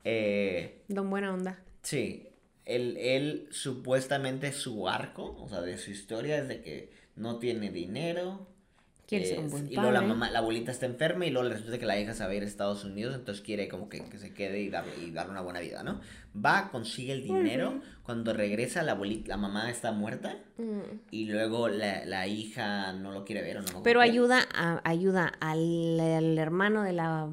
[0.05, 1.59] eh, Don Buena Onda.
[1.83, 2.29] sí,
[2.65, 7.71] él, él supuestamente su arco, o sea, de su historia es de que no tiene
[7.71, 8.49] dinero.
[9.07, 10.09] Quiere ser es- un buen Y luego la padre.
[10.09, 12.35] mamá, la abuelita está enferma y luego le resulta que la hija se va a
[12.35, 15.31] ir a Estados Unidos, entonces quiere como que, que se quede y darle, y darle
[15.31, 16.01] una buena vida, ¿no?
[16.45, 21.01] Va, consigue el dinero, cuando regresa la abuelita, la mamá está muerta Mm.
[21.11, 25.33] y luego la, la hija no lo quiere ver o no Pero ayuda, a- ayuda
[25.41, 27.29] al, al hermano de la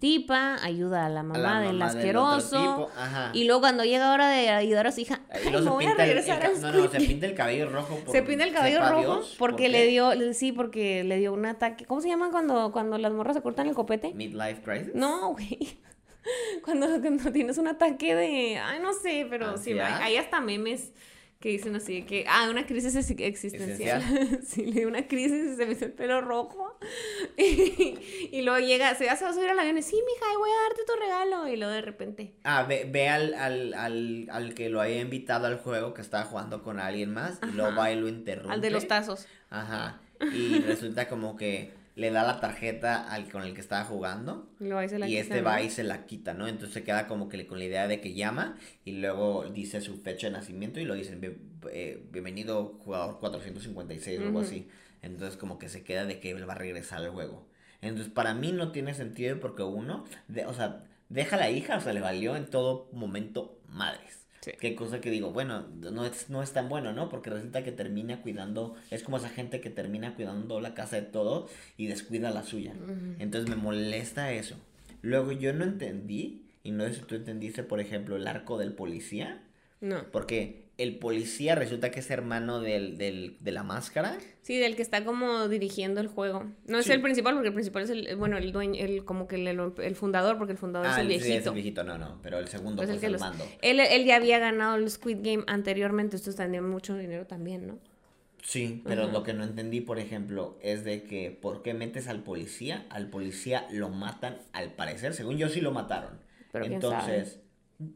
[0.00, 2.90] tipa, ayuda a la A mamá, la del mamá del otro asqueroso.
[3.32, 6.18] Y luego cuando llega hora de ayudar a su hija, ay, me voy a el-
[6.18, 7.96] el al No, no, se pinta el cabello rojo.
[8.04, 11.32] por- Se pinta el cabello rojo Dios porque por le dio, sí, porque le dio
[11.32, 11.84] un ataque.
[11.84, 14.12] ¿Cómo se llama cuando, cuando las morras se cortan el copete?
[14.14, 14.94] Midlife Crisis.
[14.94, 15.78] No, güey.
[16.64, 19.96] Cuando, cuando tienes un ataque de, ay, no sé, pero sí, ¿Ansiedad?
[20.02, 20.92] hay, hay hasta memes
[21.40, 24.02] que dicen así, de que, ah, una crisis ex- existencial.
[24.46, 26.78] sí, le dio una crisis y se me hizo el pelo rojo.
[27.36, 27.98] Y,
[28.32, 30.48] y luego llega, se, ya se va a subir al avión y, sí, mija, voy
[30.50, 31.48] a darte tu regalo.
[31.48, 35.46] Y luego de repente, Ah, ve, ve al, al, al, al que lo había invitado
[35.46, 38.52] al juego que estaba jugando con alguien más y luego va y lo interrumpe.
[38.54, 39.26] al de los tazos.
[39.50, 40.00] Ajá.
[40.32, 44.50] Y resulta como que le da la tarjeta al con el que estaba jugando.
[45.08, 46.48] Y, este va y se la quita, ¿no?
[46.48, 49.80] Entonces se queda como que le- con la idea de que llama y luego dice
[49.80, 51.38] su fecha de nacimiento y lo dicen, "Bien-
[51.70, 54.68] eh, bienvenido jugador 456 o algo así.
[55.02, 57.46] Entonces como que se queda de que él va a regresar al juego.
[57.80, 61.76] Entonces para mí no tiene sentido porque uno, de- o sea, deja a la hija,
[61.76, 64.23] o sea, le valió en todo momento madres.
[64.44, 64.50] Sí.
[64.60, 67.08] Qué cosa que digo, bueno, no es, no es tan bueno, ¿no?
[67.08, 71.02] Porque resulta que termina cuidando, es como esa gente que termina cuidando la casa de
[71.02, 72.74] todo y descuida la suya.
[73.18, 74.56] Entonces me molesta eso.
[75.00, 78.74] Luego yo no entendí, y no sé si tú entendiste, por ejemplo, el arco del
[78.74, 79.42] policía,
[79.80, 80.04] No.
[80.12, 84.18] porque el policía resulta que es hermano del, del, de la máscara.
[84.42, 86.44] Sí, del que está como dirigiendo el juego.
[86.66, 86.92] No es Sí.
[86.92, 89.94] el principal, porque el principal es el, bueno, el dueño, el, como que el, el
[89.96, 91.50] fundador, porque el fundador es el sí, viejito.
[91.50, 93.46] el viejito, no, no, pero el segundo Es pues, el que los- mando.
[93.62, 97.78] Él, él ya había ganado el Squid Game anteriormente, esto tenía mucho dinero también, ¿no?
[98.42, 102.22] Sí, pero lo que no entendí, por ejemplo, es de que ¿por qué metes al
[102.22, 102.84] policía?
[102.90, 106.18] Al policía lo matan, al parecer, según yo sí lo mataron.
[106.52, 107.40] Pero quién Entonces,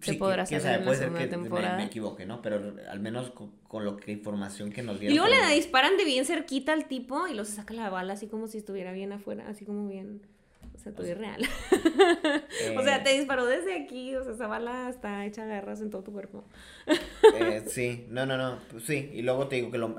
[0.01, 1.77] sí, podrá quién saber sabe, en la puede ser que me- temporada.
[1.77, 2.43] me, equivoque, ¿no?
[2.43, 5.29] Pero al menos con, con lo que información que nos Y dieron.
[5.29, 8.49] luego le disparan de bien cerquita al tipo y se saca la bala así como
[8.49, 10.21] si estuviera bien afuera, así como bien.
[10.75, 11.43] O sea, todo irreal.
[12.79, 15.91] o sea, eh, te disparó desde aquí, o sea, esa bala está hecha garras en
[15.91, 16.45] todo tu cuerpo.
[17.35, 19.97] Eh, sí, no, no, no, pues sí, y luego te digo que lo,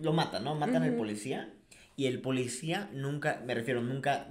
[0.00, 0.54] lo matan, ¿no?
[0.54, 1.52] Matan al policía
[1.96, 4.28] y el policía nunca, me refiero, nunca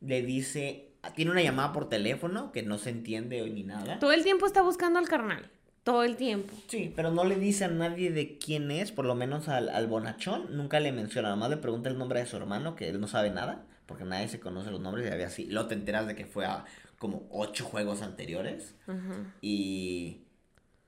[0.00, 3.98] le dice, tiene una llamada por teléfono que no se entiende ni nada.
[3.98, 5.48] Todo el tiempo está buscando al carnal.
[5.84, 6.52] Todo el tiempo.
[6.66, 9.86] Sí, pero no le dice a nadie de quién es, por lo menos al, al
[9.86, 13.00] bonachón, nunca le menciona, nada más le pregunta el nombre de su hermano, que él
[13.00, 16.08] no sabe nada, porque nadie se conoce los nombres y había así, luego te enteras
[16.08, 16.64] de que fue a
[16.98, 18.74] como ocho juegos anteriores.
[18.88, 19.32] Ajá.
[19.40, 20.22] Y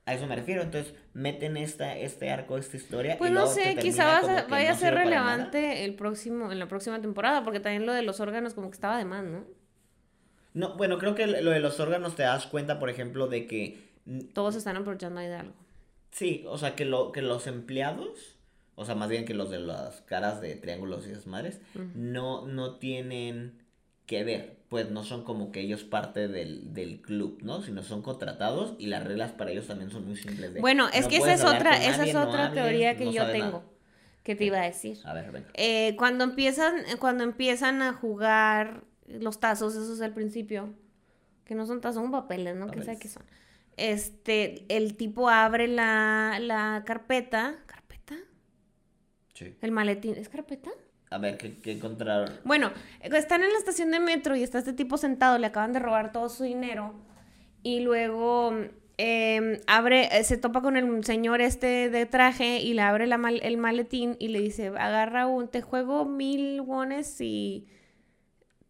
[0.05, 0.63] a eso me refiero.
[0.63, 3.17] Entonces, meten esta, este arco, esta historia.
[3.17, 6.99] Pues y no sé, quizá a- vaya a ser relevante el próximo, en la próxima
[6.99, 9.45] temporada, porque también lo de los órganos como que estaba de más, ¿no?
[10.53, 13.89] No, bueno, creo que lo de los órganos te das cuenta, por ejemplo, de que.
[14.33, 15.53] Todos están aprovechando ahí de algo.
[16.11, 18.35] Sí, o sea, que, lo, que los empleados.
[18.75, 21.59] O sea, más bien que los de las caras de triángulos y esas madres.
[21.95, 23.61] No, no tienen
[24.05, 24.57] que ver.
[24.69, 27.61] Pues no son como que ellos parte del, del club, ¿no?
[27.61, 30.53] Sino son contratados y las reglas para ellos también son muy simples.
[30.53, 33.05] de, Bueno, es no que esa es otra, esa es no otra hables, teoría que
[33.05, 33.45] no yo tengo.
[33.45, 33.63] nada.
[34.23, 34.97] Que te iba a decir.
[35.05, 35.49] A ver, venga.
[35.55, 40.69] Eh, cuando empiezan, cuando empiezan a jugar los tazos, esos al principio,
[41.45, 42.67] que no son tazos, son papeles, ¿no?
[42.67, 43.13] ¿Quién sabe Papeles.
[43.13, 43.23] qué son?
[43.77, 47.55] Este, el tipo abre la, la carpeta.
[47.65, 48.15] ¿Carpeta?
[49.33, 49.55] Sí.
[49.61, 50.15] El maletín.
[50.15, 50.69] ¿Es carpeta?
[51.11, 52.29] A ver, ¿qué, qué encontraron?
[52.43, 55.79] Bueno, están en la estación de metro y está este tipo sentado, le acaban de
[55.79, 56.93] robar todo su dinero
[57.63, 58.53] y luego
[58.99, 63.17] eh, abre, eh, se topa con el señor este de traje y le abre la
[63.17, 67.65] mal- el maletín y le dice, agarra un, te juego mil wones y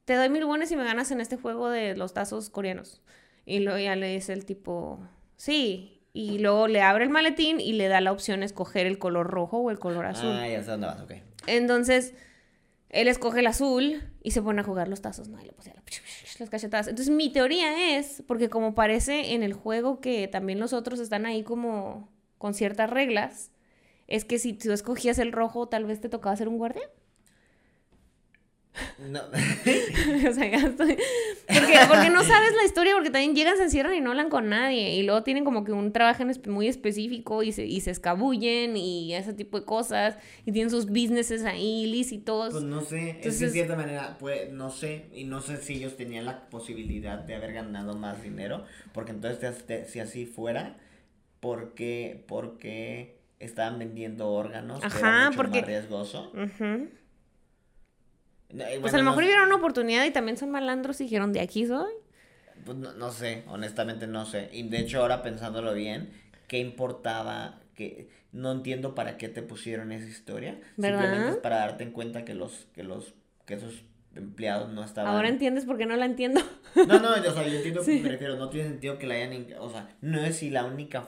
[0.10, 3.00] te doy mil wones y me ganas en este juego de los tazos coreanos.
[3.45, 5.00] Y luego ya le dice el tipo,
[5.36, 6.02] sí.
[6.13, 9.28] Y luego le abre el maletín y le da la opción de escoger el color
[9.28, 10.32] rojo o el color azul.
[10.32, 11.12] Ah, ya sé dónde vas, ok.
[11.45, 12.15] Entonces,
[12.89, 15.39] él escoge el azul y se pone a jugar los tazos, ¿no?
[15.39, 15.76] Y le pone
[16.39, 16.88] las cachetadas.
[16.88, 21.28] Entonces, mi teoría es, porque como parece en el juego que también los otros están
[21.28, 23.52] ahí como con ciertas reglas,
[24.08, 26.89] es que si tú escogías el rojo, tal vez te tocaba ser un guardián.
[29.10, 29.20] No.
[30.30, 30.98] o sea, estoy...
[31.48, 34.50] Porque, porque no sabes la historia, porque también llegan, se encierran y no hablan con
[34.50, 34.96] nadie.
[34.96, 38.78] Y luego tienen como que un trabajo en muy específico y se, y se escabullen
[38.78, 40.18] y ese tipo de cosas.
[40.46, 42.52] Y tienen sus businesses ahí ilícitos.
[42.52, 45.76] Pues no sé, es que de cierta manera, pues no sé, y no sé si
[45.76, 48.63] ellos tenían la posibilidad de haber ganado más dinero,
[48.94, 50.78] porque entonces te- si así fuera,
[51.39, 54.82] ¿por qué, por qué estaban vendiendo órganos?
[54.82, 56.32] que Ajá, era mucho porque- más riesgoso.
[58.50, 61.42] Pues a lo no mejor vieron una oportunidad y también son malandros y dijeron, de
[61.42, 61.92] aquí soy.
[62.66, 64.50] Pues no, no sé, honestamente no sé.
[64.52, 66.12] Y de hecho ahora pensándolo bien,
[66.48, 67.60] ¿qué importaba?
[67.76, 70.60] que No entiendo para qué te pusieron esa historia.
[70.76, 71.00] ¿Verdad?
[71.00, 73.14] Simplemente es para darte en cuenta que los, que los,
[73.46, 73.84] que esos
[74.16, 75.16] empleados no estaban.
[75.16, 76.42] Ahora entiendes por qué no la entiendo.
[76.76, 78.02] No, no, o sea, yo entiendo Sí.
[78.04, 81.08] me refiero, no tiene sentido que la hayan, o sea, no es si la única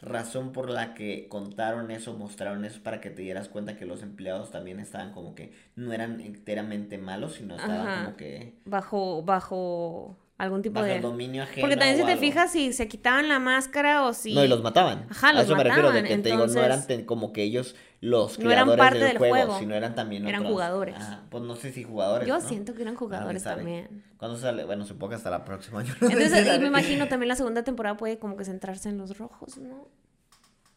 [0.00, 4.02] razón por la que contaron eso, mostraron eso para que te dieras cuenta que los
[4.02, 8.04] empleados también estaban como que no eran enteramente malos, sino estaban Ajá.
[8.04, 10.96] como que Bajo, bajo algún tipo bajo de...
[10.96, 11.60] el dominio ajeno.
[11.60, 12.20] Porque también si te algo.
[12.20, 14.34] fijas si se quitaban la máscara o si...
[14.34, 15.06] No, y los mataban.
[15.10, 17.32] Ajá, A los eso me refiero, de mataban, que te digo, no eran entonces- como
[17.32, 19.58] que ellos los No eran creadores parte del, del juego, juego.
[19.58, 20.94] sino eran también Eran otros- jugadores.
[20.96, 22.40] Ajá, pues no sé si jugadores, Yo ¿no?
[22.40, 23.56] siento que eran jugadores sabe.
[23.56, 24.04] también.
[24.16, 24.64] ¿Cuándo sale?
[24.64, 25.82] Bueno, supongo que hasta la próxima.
[25.84, 28.88] yo no sé Entonces, y me imagino también la segunda temporada puede como que centrarse
[28.88, 29.88] en los rojos, ¿no?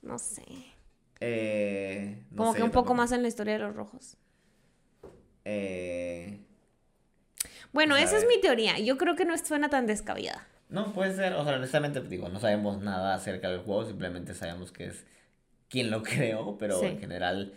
[0.02, 0.44] No sé.
[1.22, 4.18] Eh, no Como sé, que un poco más en la historia de los rojos.
[5.46, 6.40] Eh,
[7.74, 8.80] Bueno, esa es mi teoría.
[8.80, 10.48] Yo creo que no suena tan descabellada.
[10.70, 14.72] No, puede ser, o sea, honestamente, digo, no sabemos nada acerca del juego, simplemente sabemos
[14.72, 15.04] que es
[15.70, 16.86] quien lo creó, pero Sí.
[16.86, 17.54] en general...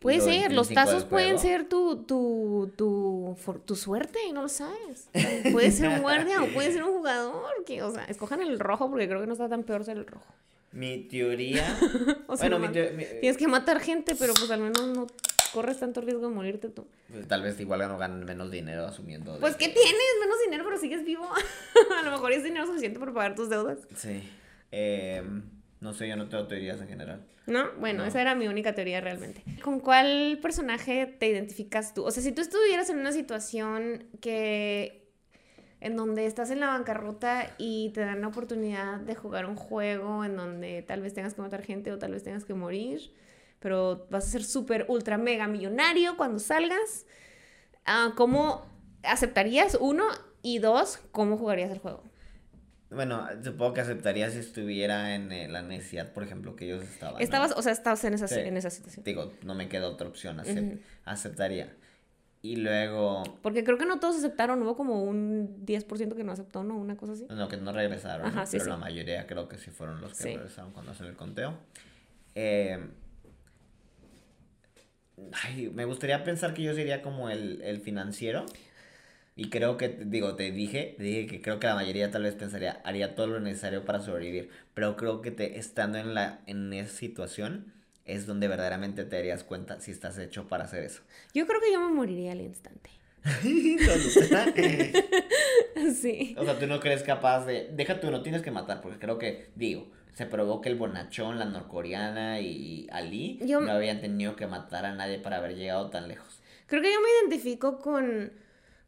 [0.00, 5.08] Puede lo ser, los tazos pueden ser tu, tu, tu, tu suerte, no lo sabes.
[5.52, 7.64] Puede ser un guardia o puede ser un jugador.
[7.64, 10.06] Que, o sea, escojan el rojo porque creo que no está tan peor ser el
[10.06, 10.26] rojo.
[10.72, 11.64] Mi teoría...
[12.26, 12.66] O sea, bueno, mi
[12.96, 15.06] mi- tienes que matar gente, pero pues al menos no
[15.52, 16.86] corres tanto riesgo de morirte tú.
[17.10, 19.38] pues, tal vez igual no ganan menos dinero asumiendo...
[19.40, 20.02] Pues, que- ¿qué tienes?
[20.20, 21.28] Menos dinero, pero sigues vivo.
[22.00, 23.78] a lo mejor es dinero suficiente para pagar tus deudas.
[23.96, 24.22] Sí.
[24.70, 25.22] Eh,
[25.80, 27.26] no sé, yo no tengo teorías en general.
[27.46, 27.72] ¿No?
[27.80, 28.08] Bueno, No.
[28.08, 29.42] esa era mi única teoría realmente.
[29.62, 32.04] ¿Con cuál personaje te identificas tú?
[32.04, 35.02] O sea, si tú estuvieras en una situación que
[35.80, 40.24] en donde estás en la bancarrota y te dan la oportunidad de jugar un juego
[40.24, 43.12] en donde tal vez tengas que matar gente o tal vez tengas que morir,
[43.62, 47.06] pero vas a ser súper, ultra, mega millonario cuando salgas,
[47.86, 48.66] ah, ¿cómo
[49.02, 49.76] aceptarías?
[49.80, 50.04] Uno,
[50.42, 52.02] y dos, ¿cómo jugarías el juego?
[52.90, 57.14] Bueno, supongo que aceptaría si estuviera en eh, la necesidad, por ejemplo, que ellos estaban.
[57.14, 57.20] ¿no?
[57.20, 58.40] Estabas, o sea, estabas en esa, Sí.
[58.40, 59.04] en esa situación.
[59.04, 60.42] Digo, no me queda otra opción,
[61.04, 61.74] aceptaría.
[62.44, 66.64] Y luego, Porque creo que no todos aceptaron, hubo como un 10% que no aceptó,
[66.64, 66.76] ¿no?
[66.76, 67.26] Una cosa así.
[67.30, 68.28] no, que no regresaron, ¿no?
[68.28, 68.70] Ajá, sí, pero sí.
[68.70, 71.56] la mayoría creo que sí fueron los que regresaron cuando hacen el conteo.
[72.34, 72.78] Eh,
[75.44, 78.46] ay, me gustaría pensar que yo sería como el, el financiero.
[79.34, 82.34] Y creo que, digo, te dije, te dije que creo que la mayoría tal vez
[82.34, 84.50] pensaría, haría todo lo necesario para sobrevivir.
[84.74, 87.72] Pero creo que te, estando en, la, en esa situación
[88.04, 91.02] es donde verdaderamente te darías cuenta si estás hecho para hacer eso.
[91.34, 92.90] Yo creo que yo me moriría al instante.
[96.00, 96.36] Sí.
[96.38, 97.70] o sea, tú no crees capaz de...
[97.72, 101.38] Deja tú, no tienes que matar, porque creo que, digo, se probó que el bonachón,
[101.38, 105.90] la norcoreana y Ali Yo- no habían tenido que matar a nadie para haber llegado
[105.90, 106.40] tan lejos.
[106.66, 108.32] Creo que yo me identifico con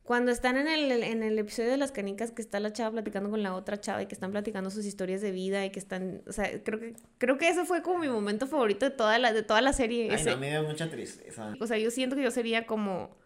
[0.02, 3.30] cuando están en el, en el episodio de las canicas que está la chava platicando
[3.30, 6.20] con la otra chava y que están platicando sus historias de vida y que están,
[6.26, 9.32] o sea, creo que creo que ese fue como mi momento favorito de toda la
[9.32, 10.08] de toda la serie.
[10.10, 10.32] Ay, ese.
[10.32, 11.54] no, me dio mucha tristeza.
[11.58, 13.16] O sea, yo siento que yo sería como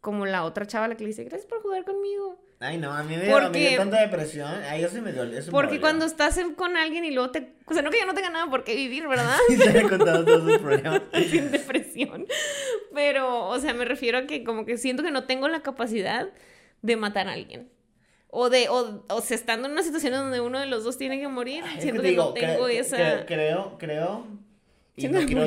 [0.00, 3.02] como la otra chava la que le dice, "Gracias por jugar conmigo." Ay, no, a
[3.02, 4.50] mí me dio, me Porque- dio tanta depresión.
[4.68, 5.22] Ay, eso me dio.
[5.24, 5.80] Eso me Porque dolió.
[5.80, 8.28] cuando estás en- con alguien y luego te, o sea, no que yo no tenga
[8.28, 9.34] nada por qué vivir, ¿verdad?
[9.48, 11.00] Y te había contado todos sus problemas.
[11.30, 12.26] sin depresión.
[12.94, 16.28] Pero, o sea, me refiero a que como que siento que no tengo la capacidad
[16.82, 17.70] de matar a alguien.
[18.28, 21.18] O de, o, o sea, estando en una situación donde uno de los dos tiene
[21.18, 22.96] que morir, siento que no tengo cre- esa...
[22.98, 24.26] cre- creo, creo,
[24.96, 25.44] y no quiero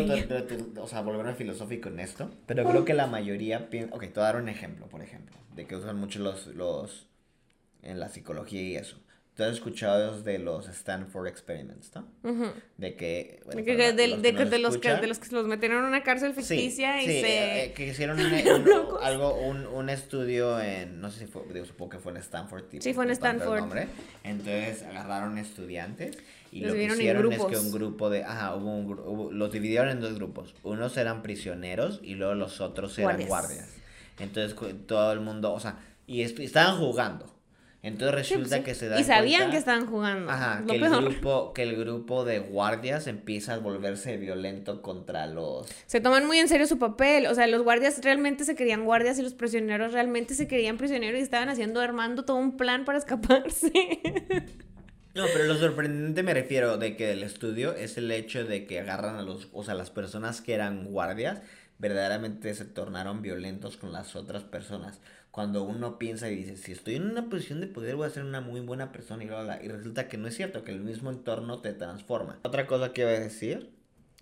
[0.82, 4.22] o sea, volverme filosófico en esto, pero creo que la mayoría piensa, ok, te voy
[4.24, 7.08] a dar un ejemplo, por ejemplo, de que usan mucho los, los,
[7.82, 9.00] en la psicología y eso.
[9.36, 12.08] Tú has escuchado de los Stanford Experiments, ¿no?
[12.78, 15.18] De que, bueno, De, que, de, los de- que no de los que, de los
[15.18, 17.64] que los metieron en una cárcel Sí, ficticia y sí, se...
[17.66, 18.70] eh, que hicieron un, un-
[19.02, 22.66] algo, un, un estudio en, no sé si fue, digo, supongo que fue en Stanford.
[22.66, 23.58] tipo, Sí, fue en Stanford.
[23.60, 23.88] nombre.
[24.24, 26.16] Entonces agarraron estudiantes
[26.54, 29.52] y Los lo que hicieron es que un grupo de, ajá, hubo un, hubo- los
[29.52, 30.54] dividieron en dos grupos.
[30.64, 33.30] Unos eran prisioneros y luego los otros eran Guardias.
[33.30, 33.70] guardias.
[34.20, 35.78] Entonces todo el mundo, o sea,
[36.08, 37.32] y est- estaban jugando.
[37.82, 38.64] Entonces resulta sí.
[38.64, 40.32] que se dan Y sabían cuenta- que estaban jugando.
[40.32, 45.68] Ajá, que el, grupo, que el grupo de guardias empieza a volverse violento contra los
[45.86, 47.26] Se toman muy en serio su papel.
[47.28, 51.20] O sea, los guardias realmente se querían guardias y los prisioneros realmente se querían prisioneros
[51.20, 53.72] y estaban haciendo, armando todo un plan para escaparse.
[55.16, 58.80] No, pero lo sorprendente me refiero de que el estudio es el hecho de que
[58.80, 61.42] agarran a los, o sea, las personas que eran guardias
[61.78, 65.02] verdaderamente se tornaron violentos con las otras personas.
[65.30, 68.24] Cuando uno piensa y dice, si estoy en una posición de poder voy a ser
[68.24, 70.72] una muy buena persona y bla, bla, bla", y resulta que no es cierto, que
[70.72, 72.40] el mismo entorno te transforma.
[72.44, 73.73] Otra cosa que iba a decir,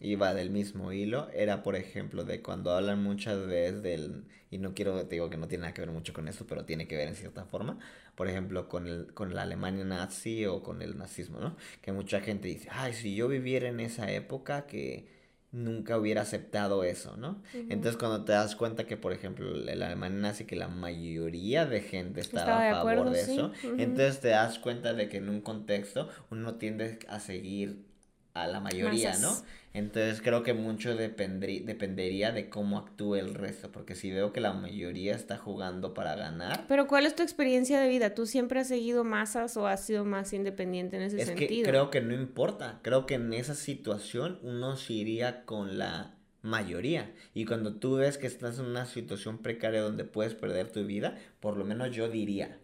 [0.01, 4.73] iba del mismo hilo, era por ejemplo de cuando hablan muchas veces del, y no
[4.73, 6.97] quiero, te digo que no tiene nada que ver mucho con esto, pero tiene que
[6.97, 7.79] ver en cierta forma,
[8.15, 11.55] por ejemplo, con, el, con la Alemania nazi o con el nazismo, ¿no?
[11.81, 15.07] Que mucha gente dice, ay, si yo viviera en esa época que
[15.51, 17.41] nunca hubiera aceptado eso, ¿no?
[17.53, 21.81] Entonces cuando te das cuenta que, por ejemplo, la Alemania nazi, que la mayoría de
[21.81, 23.33] gente estaba, a favor acuerdo, de sí.
[23.33, 27.90] eso, entonces te das cuenta de que en un contexto uno tiende a seguir
[28.33, 29.21] a la mayoría, Masas.
[29.21, 29.61] ¿no?
[29.73, 34.51] Entonces creo que mucho dependería de cómo actúe el resto, porque si veo que la
[34.51, 38.13] mayoría está jugando para ganar, Pero ¿cuál es tu experiencia de vida?
[38.13, 41.69] ¿Tú siempre has seguido masas o has sido más independiente en ese es que sentido?
[41.69, 47.13] creo que no importa, creo que en esa situación uno se iría con la mayoría
[47.33, 51.17] y cuando tú ves que estás en una situación precaria donde puedes perder tu vida,
[51.39, 52.59] por lo menos yo diría,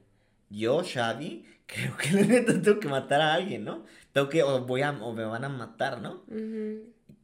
[0.50, 3.86] yo, Shadi, creo que la neta tengo que matar a alguien, ¿no?
[4.18, 6.24] Tengo que, o voy a, o me van a matar, ¿no?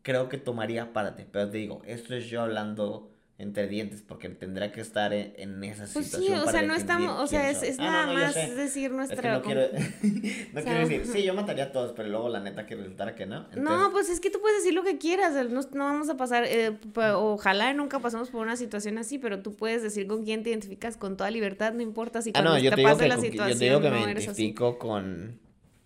[0.04, 1.26] Creo que tomaría párate.
[1.32, 5.64] Pero te digo, esto es yo hablando entre dientes, porque tendrá que estar en, en
[5.64, 6.40] esa Pues situación.
[6.40, 8.54] sí, o sea, no estamos, o sea, es, es Ah, nada no, más sé.
[8.54, 9.34] decir Es que nuestra...
[9.34, 9.62] no quiero,
[10.54, 13.26] no quiero decir, sí, yo mataría a todos, pero luego la neta que resultara que
[13.26, 13.48] no.
[13.56, 16.46] No, pues es que tú puedes decir lo que quieras, no, no vamos a pasar,
[16.48, 16.78] eh,
[17.16, 20.96] ojalá nunca pasemos por una situación así, pero tú puedes decir con quién te identificas
[20.96, 23.66] con toda libertad, no importa si ah, cuando te te que, la situación yo te
[23.66, 25.40] digo que me identifico con...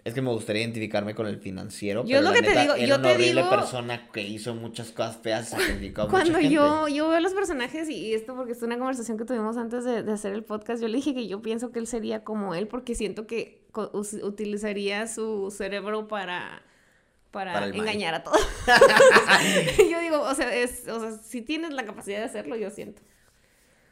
[0.07, 2.03] Es que me gustaría identificarme con el financiero.
[2.05, 4.55] Yo pero lo que te digo, era yo una te horrible digo- persona que hizo
[4.55, 8.77] muchas cosas feas y Cuando yo, yo veo los personajes y esto porque es una
[8.77, 11.71] conversación que tuvimos antes de, de hacer el podcast, yo le dije que yo pienso
[11.71, 13.67] que él sería como él porque siento que
[14.23, 16.61] utilizaría su cerebro para,
[17.31, 17.81] para, Para el mal.
[17.87, 18.39] engañar a todos.
[19.91, 23.01] yo digo, o sea, es, o sea, si tienes la capacidad de hacerlo, yo siento.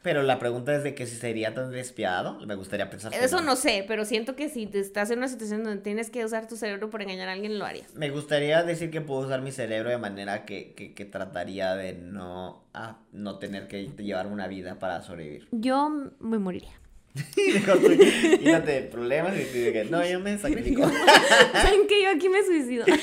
[0.05, 3.41] Pero la pregunta es de que si sería tan despiadado, me gustaría pensar que Eso
[3.41, 6.47] no sé, pero siento que si te estás en una situación donde tienes que usar
[6.47, 7.91] tu cerebro para engañar a alguien, lo harías.
[7.95, 11.93] Me gustaría decir que puedo usar mi cerebro de manera que, que, que trataría de
[11.93, 15.47] no, ah, no tener que llevar una vida para sobrevivir.
[15.51, 15.89] Yo
[16.19, 16.79] me moriría.
[17.35, 20.83] Quítate problemas y tú dices, no, yo me sacrifico.
[21.51, 22.85] ¿Saben que yo aquí me suicido?
[22.85, 22.93] Sí,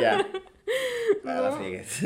[0.00, 0.26] ya.
[1.24, 1.62] Ahora No.
[1.62, 2.04] sigues.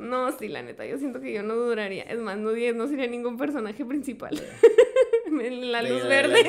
[0.00, 2.04] No, sí, la neta, yo siento que yo no duraría.
[2.04, 4.34] Es más, no, no sería ningún personaje principal.
[5.30, 6.42] la luz verde,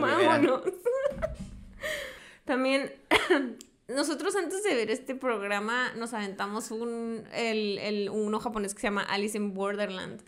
[0.00, 0.62] vámonos.
[2.44, 2.90] También,
[3.88, 8.86] nosotros antes de ver este programa nos aventamos un, el, el- uno japonés que se
[8.86, 10.22] llama Alice in Borderland.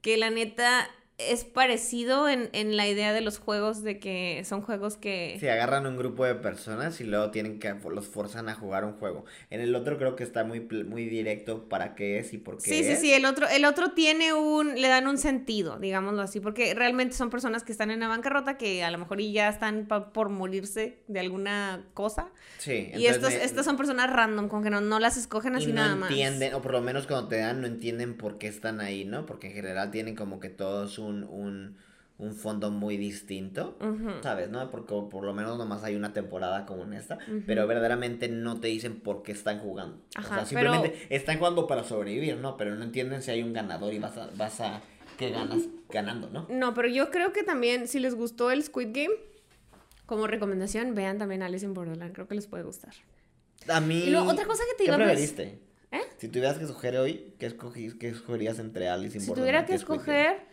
[0.00, 0.88] Que la neta
[1.28, 5.36] es parecido en, en la idea de los juegos, de que son juegos que...
[5.40, 8.94] Si agarran un grupo de personas y luego tienen que los forzan a jugar un
[8.94, 9.24] juego.
[9.50, 12.70] En el otro creo que está muy muy directo para qué es y por qué
[12.70, 13.00] Sí, sí, es.
[13.00, 17.14] sí, el otro, el otro tiene un, le dan un sentido, digámoslo así, porque realmente
[17.16, 20.12] son personas que están en la bancarrota que a lo mejor y ya están pa-
[20.12, 22.28] por morirse de alguna cosa.
[22.58, 25.70] Sí, y estos, me- estas son personas random, con que no, no las escogen así
[25.70, 26.10] y no nada más.
[26.10, 29.26] entienden, o por lo menos cuando te dan, no entienden por qué están ahí, ¿no?
[29.26, 31.76] Porque en general tienen como que todos un, un,
[32.18, 34.22] un fondo muy distinto, Ujú.
[34.22, 34.50] ¿sabes?
[34.50, 34.70] ¿No?
[34.70, 37.42] Porque por lo menos nomás hay una temporada como en esta, Ujú.
[37.46, 40.02] pero verdaderamente no te dicen por qué están jugando.
[40.14, 42.56] Ajá, o sea, simplemente están jugando para sobrevivir, ¿no?
[42.56, 44.82] Pero no entienden si hay un ganador y vas a, vas a,
[45.18, 46.46] ¿qué ganas ganando, ¿no?
[46.50, 49.14] No, pero yo creo que también, si les gustó el Squid Game,
[50.04, 52.92] como recomendación, vean también Alice in Borderland, creo que les puede gustar.
[53.68, 54.04] A mí...
[54.04, 55.60] Y luego, otra cosa que te ¿Qué iba a preferiste?
[55.92, 56.00] ¿Eh?
[56.18, 59.66] Si tuvieras que escoger hoy, ¿qué, escogí, qué escogerías entre Alice in Si Borderland tuviera
[59.66, 60.49] que y escoger,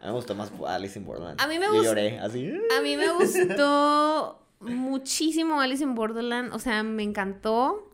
[0.00, 1.40] A mí me gustó más Alice in Borderland.
[1.40, 2.52] A mí me Yo gust- lloré, así.
[2.76, 7.84] A mí me gustó muchísimo Alice in Borderland, o sea, me encantó.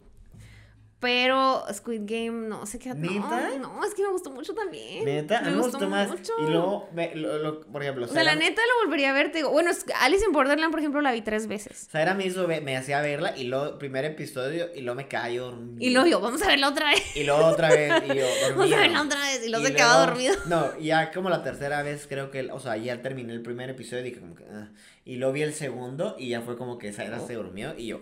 [1.05, 3.51] Pero Squid Game no queda ¿Neta?
[3.61, 5.05] No, no, es que me gustó mucho también.
[5.05, 6.09] Neta, me gustó más.
[6.09, 6.33] mucho.
[6.39, 9.31] Y luego, me- lo- lo- por ejemplo, O sea, la neta lo volvería a ver,
[9.31, 9.51] te digo.
[9.51, 11.89] Bueno, Alice in Borderland, por ejemplo, la vi tres veces.
[11.91, 15.77] Sara me hizo, me hacía verla y luego, primer episodio, y luego me cayó dormido.
[15.79, 17.17] Y luego yo, vamos a verla otra vez.
[17.17, 18.55] Y luego otra vez, y yo dormido.
[18.57, 19.47] Vamos a verla otra vez.
[19.47, 20.35] Y luego se quedaba dormido.
[20.47, 24.01] No, ya como la tercera vez, creo que, o sea, ya terminé el primer episodio
[24.01, 24.71] y dije como que, ah.
[25.05, 28.01] Y luego vi el segundo y ya fue como que Sara se durmió y yo.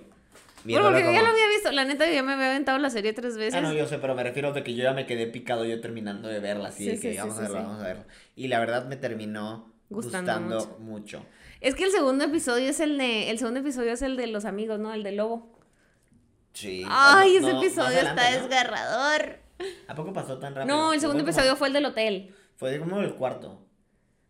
[0.65, 1.73] Bueno, porque yo ya como- lo había visto.
[1.73, 3.55] La neta, yo ya me había aventado la serie tres veces.
[3.55, 5.81] Ah, no, yo sé, pero me refiero de que yo ya me quedé picado yo
[5.81, 8.07] terminando de verla, así Sí, de que sí, vamos sí, a verla, vamos a verla.
[8.37, 11.25] Y la verdad me terminó Gustando gustando, mucho.
[11.61, 13.31] Es que el segundo episodio es el de.
[13.31, 14.93] El segundo episodio es el de los amigos, ¿no?
[14.95, 15.59] El de lobo.
[16.53, 16.85] Sí.
[16.89, 19.39] Ay, No, ese no, episodio adelante, está desgarrador.
[19.89, 20.75] ¿A poco pasó tan rápido?
[20.77, 22.35] No, el segundo como- episodio fue el del hotel.
[22.57, 23.65] Fue como el cuarto.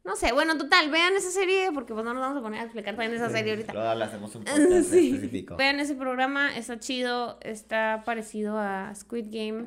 [0.04, 2.64] No sé, bueno, total, vean esa serie porque pues no nos vamos a poner a
[2.64, 3.72] explicar también esa serie ahorita.
[3.72, 5.10] Luego le hacemos un podcast Sí.
[5.14, 5.56] específico.
[5.56, 9.66] Vean ese programa, está chido, está parecido a Squid Game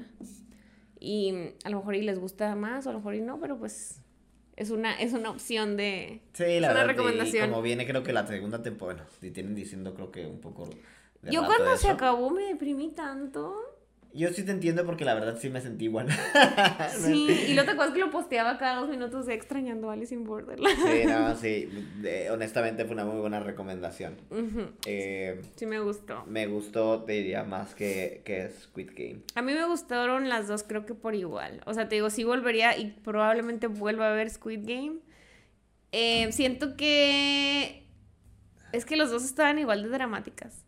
[1.00, 1.34] y
[1.64, 4.02] a lo mejor y les gusta más o a lo mejor y no, pero pues
[4.58, 6.22] es una, es una opción de...
[6.34, 6.88] Sí, es la una verdad.
[6.96, 7.46] recomendación.
[7.46, 9.04] Y como viene, creo que la segunda temporada.
[9.04, 10.70] Bueno, si tienen diciendo, creo que un poco.
[11.22, 11.92] de Yo cuando se eso.
[11.92, 13.54] acabó me deprimí tanto.
[14.16, 16.08] Yo sí te entiendo porque la verdad sí me sentí igual.
[16.90, 20.24] Sí, y lo te acuerdas que lo posteaba cada dos minutos extrañando a Alice in
[20.24, 20.76] Borderland.
[20.78, 21.70] Sí, no, sí.
[22.02, 24.16] de- honestamente fue una muy buena recomendación.
[24.86, 26.24] Eh, Sí me gustó.
[26.28, 29.22] me gustó, te diría, más que, que Squid Game.
[29.36, 31.62] A mí me gustaron las dos, creo que por igual.
[31.66, 35.00] O sea, te digo, sí volvería y probablemente vuelva a ver Squid Game.
[35.92, 37.86] Eh, siento que
[38.72, 40.65] es que los dos estaban igual de dramáticas.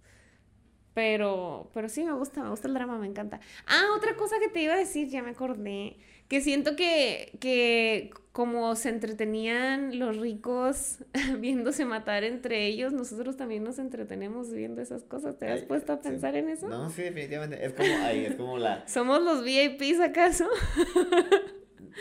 [0.97, 3.39] Pero, pero sí me gusta, me gusta el drama, me encanta.
[3.67, 5.97] Ah, otra cosa que te iba a decir, ya me acordé.
[6.27, 10.97] Que siento que, que como se entretenían los ricos
[11.37, 15.37] viéndose matar entre ellos, nosotros también nos entretenemos viendo esas cosas.
[15.37, 16.09] ¿Te has Ay, puesto a sí.
[16.09, 16.67] pensar en eso?
[16.67, 17.63] No, sí, definitivamente.
[17.63, 18.87] Es como, ay, es como la.
[18.87, 20.47] ¿Somos los VIPs acaso?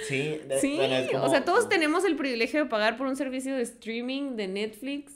[0.09, 3.55] Sí, de- Sí, bueno, o sea, todos tenemos el privilegio de pagar por un servicio
[3.57, 5.13] de streaming de Netflix.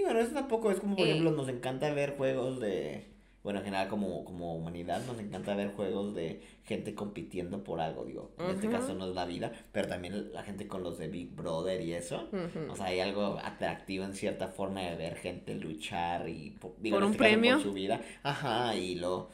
[0.00, 1.10] Digo, no, eso tampoco es como, por Eh.
[1.10, 3.06] ejemplo, nos encanta ver juegos de.
[3.42, 8.04] bueno, en general como, como humanidad nos encanta ver juegos de gente compitiendo por algo,
[8.04, 11.08] digo, en este caso no es la vida, pero también la gente con los de
[11.08, 12.28] Big Brother y eso,
[12.70, 17.04] o sea, hay algo atractivo en cierta forma de ver gente luchar y, digo, por
[17.04, 19.30] un este premio, por su vida, ajá, y lo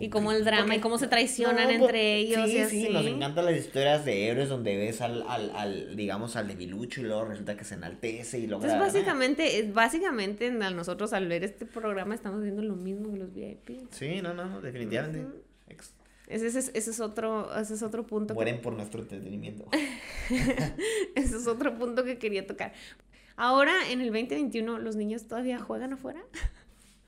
[0.00, 2.48] y como el drama y cómo se traicionan pues, entre ellos.
[2.48, 2.86] Sí, y así.
[2.86, 7.02] sí, nos encantan las historias de héroes donde ves al, al, al, digamos, al debilucho
[7.02, 8.72] y luego resulta que se enaltece y logra...
[8.72, 13.34] Entonces, básicamente, básicamente a nosotros al ver este programa estamos viendo lo mismo que los
[13.34, 13.92] VIP.
[13.92, 15.26] Sí, no, no, definitivamente.
[16.28, 18.32] ese, ese, ese, es otro, ese es otro punto.
[18.32, 19.68] Mueren por nuestro entretenimiento.
[21.14, 22.72] ese es otro punto que quería tocar.
[23.36, 26.22] Ahora, en el 2021, ¿los niños todavía juegan afuera?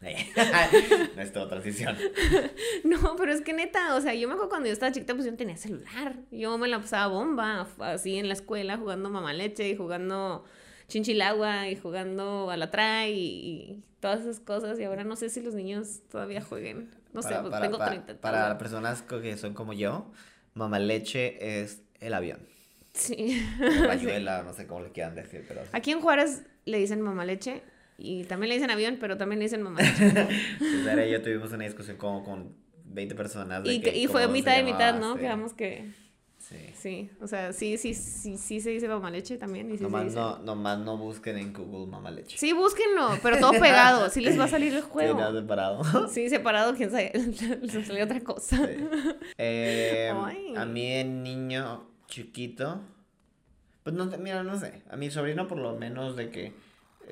[1.16, 1.96] no es transición.
[2.84, 5.24] No, pero es que neta, o sea, yo me acuerdo cuando yo estaba chiquita, pues
[5.24, 6.16] yo no tenía celular.
[6.30, 10.44] Yo me la pasaba bomba, así en la escuela, jugando mamá leche y jugando
[10.88, 14.78] chinchilagua y jugando a la y, todas esas cosas.
[14.78, 16.90] Y ahora no sé si los niños todavía jueguen.
[17.12, 18.20] No sé, pues tengo 30.
[18.20, 20.10] Para, personas que son como yo,
[20.54, 22.40] mamá leche es el avión.
[22.94, 23.40] Sí.
[23.58, 25.62] Rayuela, no sé cómo le quieran decir, pero...
[25.72, 27.62] Aquí en Juárez le dicen mamá leche
[28.02, 29.78] y también le dicen avión, pero también le dicen mamá.
[30.58, 33.62] pues y yo tuvimos una discusión como con 20 personas.
[33.64, 35.16] y, y fue mitad de mitad, ¿no?
[35.16, 35.90] Quedamos que...
[36.38, 36.56] Sí.
[36.74, 39.70] Sí, o sea, sí, sí, sí, sí se dice mamá leche también.
[39.72, 40.18] Y sí nomás, se dice...
[40.18, 42.36] no, nomás no busquen en Google mamá leche.
[42.36, 44.10] Sí, búsquenlo, pero todo pegado.
[44.10, 45.18] Sí les va a salir el juego.
[45.18, 46.08] Sí, separado.
[46.08, 47.12] Sí, separado, quién sabe.
[47.62, 48.68] Les salió otra cosa.
[49.38, 50.12] Eh,
[50.56, 52.82] a mí, el niño chiquito.
[53.84, 54.82] Pues no, mira, no sé.
[54.90, 56.52] A mi sobrino, por lo menos, de que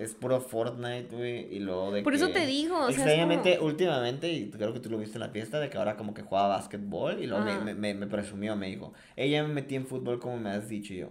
[0.00, 4.50] es puro Fortnite, güey, y luego de Por eso te digo, o Extrañamente, últimamente, y
[4.50, 7.22] creo que tú lo viste en la fiesta, de que ahora como que juega básquetbol,
[7.22, 10.50] y luego me, me, me, presumió, me dijo, ella me metí en fútbol como me
[10.50, 11.10] has dicho, yo...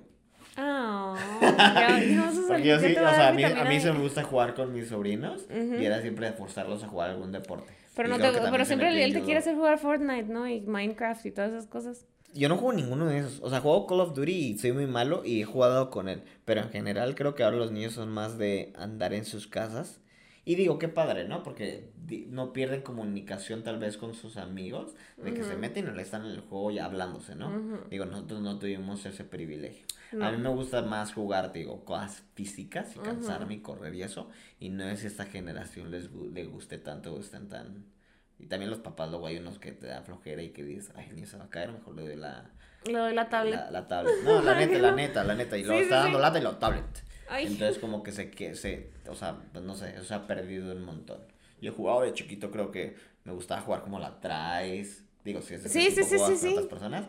[0.57, 1.15] Oh,
[2.47, 4.89] Porque yo sí, o sea, a mí, a mí se me gusta jugar con mis
[4.89, 7.71] sobrinos, y era siempre forzarlos a jugar algún deporte.
[7.95, 10.47] Pero, no te, pero siempre él te quiere hacer jugar Fortnite, ¿no?
[10.47, 12.05] Y Minecraft y todas esas cosas.
[12.33, 13.39] Yo no juego ninguno de esos.
[13.41, 16.23] O sea, juego Call of Duty y soy muy malo y he jugado con él.
[16.45, 20.01] Pero en general creo que ahora los niños son más de andar en sus casas.
[20.45, 21.43] Y digo, qué padre, ¿no?
[21.43, 21.91] Porque
[22.27, 26.25] no pierden comunicación tal vez con sus amigos, de que se meten y le están
[26.25, 27.83] en el juego ya hablándose, ¿no?
[27.91, 29.85] Digo, nosotros no tuvimos ese privilegio.
[30.19, 34.29] A mí me gusta más jugar, digo, cosas físicas y cansarme y correr y eso.
[34.59, 37.85] Y no es esta generación les, les guste tanto o estén tan
[38.39, 41.09] y también los papás, luego hay unos que te da flojera y que dices, ay,
[41.13, 42.49] ni se va a caer, mejor le doy la...
[42.85, 43.69] Le doy la tablet.
[43.69, 44.15] La, tablet.
[44.23, 45.57] No, la neta, la neta, la neta.
[45.57, 47.03] Y luego está dando lata y lo tablet.
[47.37, 50.71] Entonces como que se, que se, o sea, pues no sé, eso se ha perdido
[50.71, 51.19] un montón.
[51.61, 55.05] Yo he jugado de chiquito, creo que me gustaba jugar como la traes.
[55.23, 57.07] Digo, si es de sí, sí, sí, sí, otras personas.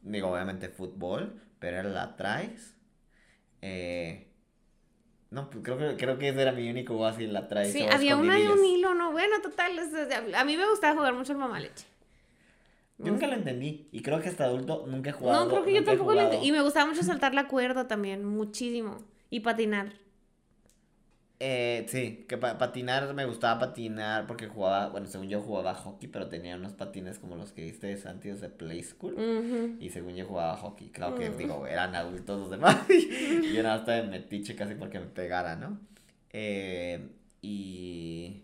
[0.00, 2.74] Digo, obviamente fútbol, pero era la traes.
[3.60, 4.29] Eh,
[5.30, 7.70] no, pues creo que, creo que ese era mi único así en la trae.
[7.70, 9.78] Sí, había una de un hilo, no, bueno, total,
[10.34, 11.86] a mí me gustaba jugar mucho el mamá leche.
[12.98, 13.88] Yo nunca lo entendí.
[13.92, 15.44] Y creo que hasta adulto nunca he jugado.
[15.44, 16.48] No, creo que yo tampoco lo entendí.
[16.48, 18.98] Y me gustaba mucho saltar la cuerda también, muchísimo.
[19.30, 19.92] Y patinar.
[21.42, 26.28] Eh, sí, que patinar me gustaba patinar porque jugaba, bueno, según yo jugaba hockey, pero
[26.28, 29.78] tenía unos patines como los que viste de Santios de Play School.
[29.80, 32.76] Y según yo jugaba hockey, claro que digo, eran adultos los demás.
[32.90, 35.80] y yo nada estaba en metiche casi porque me pegara, ¿no?
[36.30, 37.08] Eh,
[37.40, 38.42] y.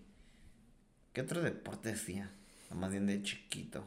[1.12, 2.30] ¿Qué otro deporte hacía?
[2.74, 3.84] Más bien de chiquito.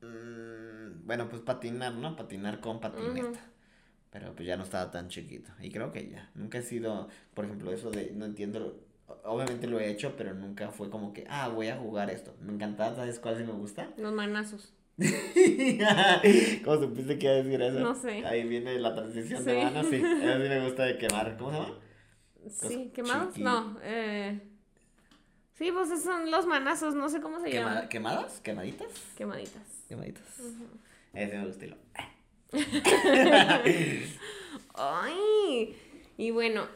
[0.00, 2.16] Mm, bueno, pues patinar, ¿no?
[2.16, 3.40] Patinar con patineta.
[4.10, 5.50] Pero pues ya no estaba tan chiquito.
[5.60, 6.30] Y creo que ya.
[6.34, 8.80] Nunca he sido, por ejemplo, eso de, no entiendo,
[9.24, 12.34] obviamente lo he hecho, pero nunca fue como que, ah, voy a jugar esto.
[12.40, 13.90] Me encantaba, ¿sabes cuál sí me gusta?
[13.98, 14.72] Los manazos.
[16.64, 17.78] ¿Cómo supiste que iba a decir eso?
[17.78, 18.24] No sé.
[18.26, 19.96] Ahí viene la transición de manos, sí.
[20.22, 21.36] Eso sí me gusta de quemar.
[21.36, 21.74] ¿Cómo se llama?
[22.50, 23.38] Sí, quemados.
[23.38, 24.40] No, eh...
[25.58, 27.88] Sí, pues son los manazos, no sé cómo se llama.
[27.88, 28.40] ¿Quemadas?
[28.40, 28.88] ¿Quemaditas?
[29.16, 29.84] Quemaditas.
[29.88, 30.40] Quemaditas.
[31.12, 31.66] Ese me gusta.
[34.74, 35.76] Ay,
[36.16, 36.66] y bueno,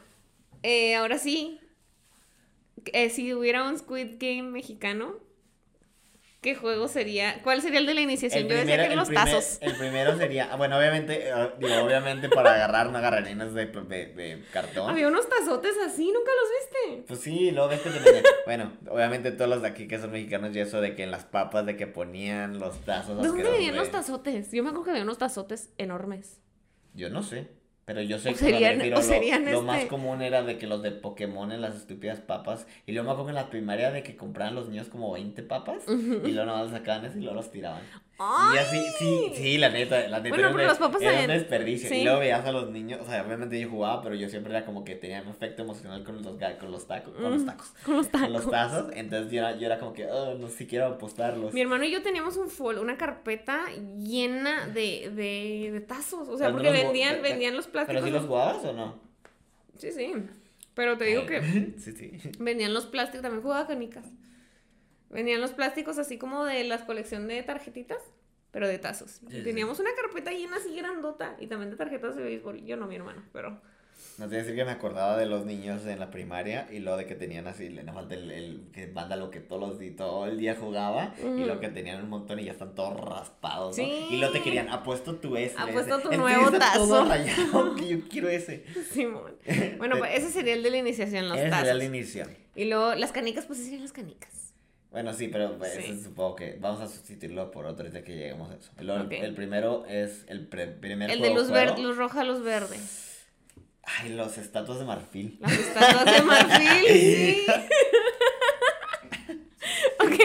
[0.62, 1.60] eh, ahora sí,
[2.92, 5.14] eh, si hubiera un Squid Game mexicano,
[6.42, 7.40] ¿qué juego sería?
[7.42, 8.48] ¿Cuál sería el de la iniciación?
[8.48, 9.58] Yo decía que los tazos.
[9.60, 14.90] El primero sería, bueno, obviamente, digo, obviamente para agarrar no agarrarinas de, de, cartón.
[14.90, 17.04] Había unos tazotes así, ¿nunca los viste?
[17.06, 20.54] Pues sí, luego ves que te Bueno, obviamente todos los de aquí que son mexicanos
[20.54, 23.22] y eso de que en las papas de que ponían los tazos.
[23.22, 24.50] ¿De dónde venían los tazotes?
[24.50, 26.40] Yo me acuerdo que había unos tazotes enormes.
[26.94, 27.61] Yo no sé.
[27.84, 28.90] Pero yo sé que
[29.50, 32.66] lo, más este común era de que los de Pokémon en las estúpidas papas.
[32.86, 35.82] Y luego me acuerdo en la primaria de que compraban los niños como 20 papas.
[35.88, 37.82] Y luego nada más sacaban eso y luego los tiraban.
[38.54, 41.20] Y así, sí, sí, la neta, la neta Bueno, era, un pero los papás era
[41.20, 41.88] un desperdicio.
[41.88, 41.96] Sí.
[41.96, 44.64] Y luego veías a los niños, o sea, obviamente yo jugaba, pero yo siempre era
[44.64, 46.26] como que tenía un efecto emocional con los,
[46.58, 48.50] con los tacos, con los Mm, tacos, Con los con los tacos.
[48.50, 48.92] tazos.
[48.94, 51.52] Entonces yo era, yo era como que, oh, no sé si quiero apostarlos.
[51.52, 53.60] Mi hermano y yo teníamos un fol, una carpeta
[53.98, 56.28] llena de, de, de tazos.
[56.28, 58.02] O sea, Pero porque vendían, vendían los plásticos.
[58.02, 58.94] ¿Pero si los jugabas o no?
[59.78, 60.12] Sí, sí.
[60.74, 61.40] Pero te digo que
[61.78, 62.30] sí, sí.
[62.38, 64.06] vendían los plásticos, también jugaba canicas.
[65.12, 67.98] Vendían los plásticos así como de la colección de tarjetitas,
[68.50, 69.10] pero de tazos.
[69.10, 69.42] Sí, Y sí.
[69.44, 72.64] teníamos una carpeta llena así grandota y también de tarjetas de béisbol.
[72.64, 73.60] Yo no, mi hermano, pero...
[74.18, 76.80] No te voy a decir que me acordaba de los niños en la primaria y
[76.80, 79.60] lo de que tenían así, le nos falta el, el que manda lo que todos
[79.60, 81.46] los di- todo el día jugaba y Ujú.
[81.46, 83.84] lo que tenían un montón y ya están todos raspados, ¿no?
[83.84, 84.06] Sí.
[84.10, 85.54] Y lo te querían, apuesto tu ese.
[85.56, 86.02] Apuesto ese.
[86.08, 87.04] tu El nuevo todo tazo.
[87.04, 88.64] rayado, que yo quiero ese.
[88.90, 89.34] Simón.
[89.78, 91.64] Bueno, pues ese sería el de la iniciación, los Ese tazos.
[91.68, 92.26] era el inicio.
[92.54, 94.41] Y luego las canicas, pues serían las canicas.
[94.92, 96.02] Bueno, sí, pero pues, Sí.
[96.02, 98.70] supongo que vamos a sustituirlo por otro ahorita que lleguemos a eso.
[98.78, 102.42] El, el- el primero es el pre- primer El de luz verde, luz roja, luz
[102.42, 102.78] verde.
[103.84, 105.38] Ay, los estatuas de marfil.
[105.40, 107.46] Las estatuas de marfil, sí.
[109.98, 110.20] ok.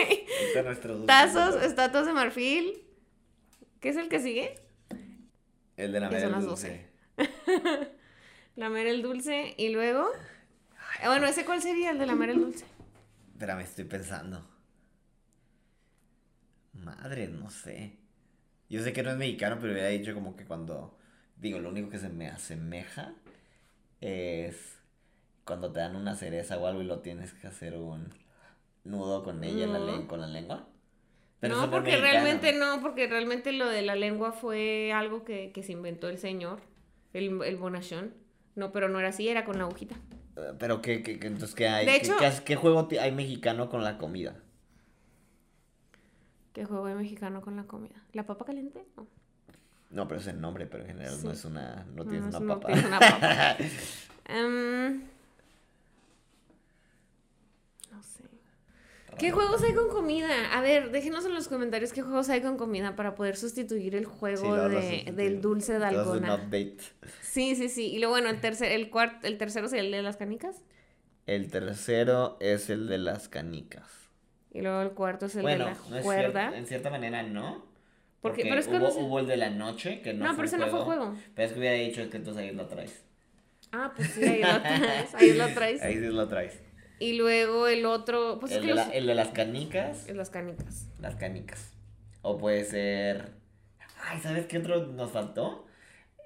[0.55, 2.83] Este Tazos, estatuas de marfil.
[3.79, 4.55] ¿Qué es el que sigue?
[5.77, 6.87] El de la son las dulce.
[8.55, 9.53] Lamer el dulce.
[9.57, 10.09] Y luego.
[11.05, 11.91] Bueno, ¿ese cuál sería?
[11.91, 12.65] El de lamer el dulce.
[13.33, 14.45] Espérame, estoy pensando.
[16.95, 17.97] Madre, no sé.
[18.69, 20.97] Yo sé que no es mexicano, pero hubiera dicho como que cuando.
[21.37, 23.13] Digo, lo único que se me asemeja
[24.01, 24.79] es
[25.45, 28.09] cuando te dan una cereza o algo y lo tienes que hacer un
[28.83, 30.67] nudo con ella la con la lengua.
[31.41, 32.01] no, porque mexicano.
[32.01, 36.17] realmente no, porque realmente lo de la lengua fue algo que, que se inventó el
[36.17, 36.61] señor,
[37.13, 38.13] el, el bonachón.
[38.55, 39.95] No, pero no era así, era con la agujita.
[40.59, 41.85] Pero, ¿qué, qué, qué- entonces, ¿qué hay?
[41.85, 44.35] De ¿Qué- hecho- qué, has- qué juego hay mexicano con la comida?
[46.57, 47.93] ¿Qué juego de mexicano con la comida?
[48.13, 48.83] ¿La papa caliente?
[48.97, 49.05] No.
[49.91, 51.27] No, pero es el nombre, pero en general Sí.
[51.27, 51.85] no es una.
[51.93, 52.65] No No, tienes no, una papa.
[52.65, 53.57] tienes una papa.
[54.25, 55.01] Em,
[57.91, 58.23] no sé.
[59.19, 60.27] ¿Qué juegos hay con comida?
[60.57, 64.05] A ver, déjenos en los comentarios qué juegos hay con comida para poder sustituir el
[64.05, 66.33] juego de, del dulce de algona.
[66.33, 66.77] update.
[67.21, 67.85] Sí, sí, sí.
[67.93, 70.63] Y luego, bueno, el tercer, el cuarto, el tercero sería el de las canicas.
[71.27, 74.06] El tercero es el de las canicas.
[74.57, 76.51] Y luego el cuarto es el bueno, de la cuerda.
[76.51, 77.65] cier- en cierta manera no.
[78.21, 80.47] Porque- Porque, pero es que hubo, el de la noche, que no, No, fue pero
[80.47, 81.15] ese no fue juego.
[81.35, 83.03] Pero es que hubiera dicho es que entonces ahí lo traes.
[83.71, 85.13] Ah, pues sí, ahí lo traes.
[85.15, 85.81] Ahí lo traes.
[85.83, 86.59] Ahí sí lo traes.
[86.99, 88.87] Y luego el otro, pues es el, que de los...
[88.87, 90.87] la- el de las canicas, es las canicas.
[90.99, 91.73] las canicas.
[92.23, 93.33] O puede ser...
[94.03, 95.67] Ay, ¿sabes qué otro nos faltó?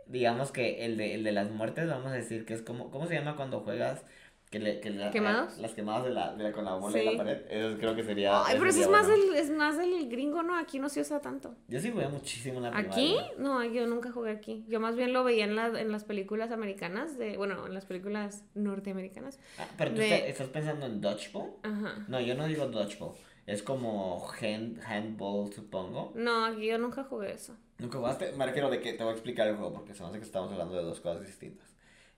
[0.08, 2.90] Digamos que el de, el de las muertes, vamos a decir que es como...
[2.92, 4.06] ¿Cómo se llama cuando juegas?
[4.52, 5.58] Que le, que la- ¿Quemados?
[5.60, 7.12] Las quemadas de la, de la- con la bola en Sí.
[7.16, 7.42] la pared.
[7.50, 8.46] Eso creo que sería...
[8.46, 10.58] Ay, pero sería es más, del, es más del gringo, ¿no?
[10.58, 11.56] Aquí no se usa tanto.
[11.70, 13.16] Yo sí jugué muchísimo en la ¿Aquí?
[13.16, 13.32] primaria.
[13.38, 14.66] No, yo nunca jugué aquí.
[14.68, 17.86] Yo más bien lo veía en, la- en las películas americanas, de, bueno, en las
[17.86, 19.40] películas norteamericanas.
[19.58, 21.52] Ah, pero tú De- estás pensando en dodgeball.
[21.64, 22.06] Ajá.
[22.10, 23.14] No, yo no digo dodgeball.
[23.48, 26.12] Es como hand, handball, supongo.
[26.16, 27.56] No, aquí yo nunca jugué eso.
[27.80, 28.34] Nunca jugaste.
[28.34, 30.26] Me refiero de que te voy a explicar el juego porque se me hace que
[30.26, 31.74] estamos hablando de dos cosas distintas.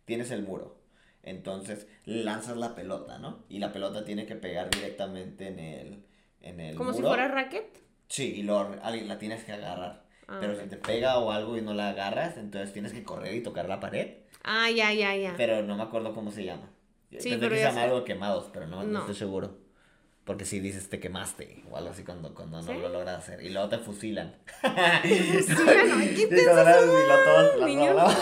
[0.06, 0.82] Tienes el muro.
[1.24, 3.43] Entonces lanzas la pelota, ¿no?
[3.49, 6.03] Y la pelota tiene que pegar directamente en el,
[6.41, 7.09] en el Como si muro.
[7.09, 7.82] fuera racket.
[8.09, 10.03] Sí, y alguien la tienes que agarrar.
[10.28, 10.59] Ah, Pero ok.
[10.61, 13.67] si te pega o algo y no la agarras, entonces tienes que correr y tocar
[13.67, 14.17] la pared.
[14.43, 15.34] Ah, ya, ya, ya.
[15.38, 16.69] Pero no me acuerdo cómo se llama.
[17.09, 17.86] Sí, Pensé pero que se ya llama sé.
[17.86, 18.99] algo de quemados, pero no, no No.
[18.99, 19.57] estoy seguro.
[20.26, 23.41] Porque si dices te quemaste o algo así cuando, cuando no lo logras hacer.
[23.43, 24.36] Y luego te fusilan.
[24.63, 26.67] fusilan, ay, qué Y todas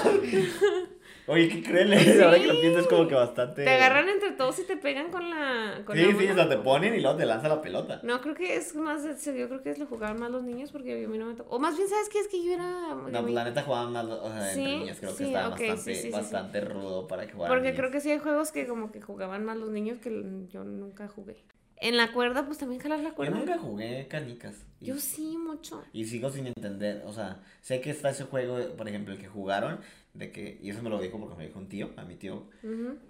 [1.28, 2.20] Oye, qué cruel es.
[2.22, 3.64] Ahora que lo piensas como que bastante.
[3.64, 5.82] Te agarran entre todos y te pegan con la.
[5.86, 8.00] Con Sí, la sí, o sea, te ponen y luego te lanza la pelota.
[8.04, 9.04] No, creo que es más.
[9.04, 11.56] Yo creo que es lo jugaban más los niños porque a mí no me tocó.
[11.56, 12.20] O más bien, ¿sabes qué?
[12.20, 12.96] Es que yo era.
[13.10, 16.10] No, pues la neta jugaban más, o sea, entre Sí, niños creo que estaba bastante,
[16.12, 17.80] bastante rudo para que jugaran Porque niños.
[17.80, 20.10] creo que sí hay juegos que como que jugaban más los niños que
[20.50, 21.38] yo nunca jugué.
[21.82, 23.38] En la cuerda, pues también jalas la Yo cuerda.
[23.38, 24.56] nunca jugué canicas.
[24.80, 25.84] Yo sí, mucho.
[25.94, 29.28] Y sigo sin entender, o sea, sé que está ese juego, por ejemplo, el que
[29.28, 29.80] jugaron,
[30.14, 32.46] de que, y eso me lo dijo porque me dijo un tío, a mi tío,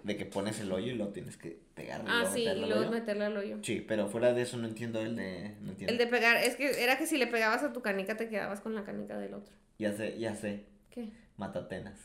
[0.02, 2.02] de que pones el hoyo y lo tienes que pegar.
[2.06, 3.58] Ah, sí, y luego meterle al hoyo.
[3.62, 5.92] Sí, pero fuera de eso no entiendo el de, no entiendo.
[5.92, 8.60] El de pegar, es que era que si le pegabas a tu canica te quedabas
[8.60, 9.54] con la canica del otro.
[9.78, 11.10] Ya sé, ya sé, ¿Qué?
[11.36, 11.98] matatenas.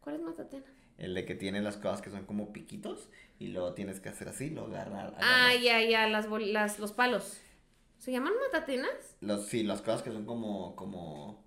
[0.00, 0.64] ¿Cuál es matatena?
[0.98, 4.28] El de que tiene las cosas que son como piquitos y luego tienes que hacer
[4.28, 5.14] así, lo agarrar.
[5.18, 5.60] Ah, agarrar.
[5.62, 7.38] ya, ya, las, bol- las los palos.
[7.98, 9.16] ¿Se llaman matatenas?
[9.20, 11.42] Los, sí, las cosas que son como, como,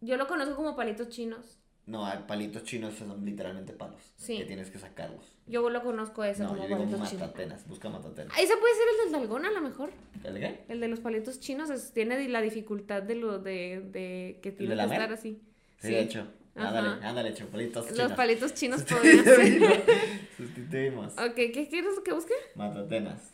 [0.00, 1.58] Yo lo conozco como palitos chinos.
[1.86, 4.12] No, hay palitos chinos son literalmente palos.
[4.16, 4.36] Sí.
[4.38, 5.38] Que tienes que sacarlos.
[5.46, 7.26] Yo lo conozco ese No, como yo digo palitos chinos.
[7.28, 7.66] matatenas.
[7.68, 8.38] Busca matatenas.
[8.38, 9.90] Ese puede ser el del dalgón a lo mejor.
[10.24, 10.64] ¿El de qué?
[10.68, 14.74] El de los palitos chinos es- tiene la dificultad de lo de, de que tiene
[14.76, 15.40] que estar así.
[15.78, 16.26] Sí, de hecho.
[16.58, 17.98] Ándale, ándale, hecho, palitos chinos.
[17.98, 19.84] Los palitos chinos podrían ser.
[20.36, 21.12] Sustituimos.
[21.14, 22.34] ok, ¿qué quieres que busque?
[22.54, 23.30] Matatenas.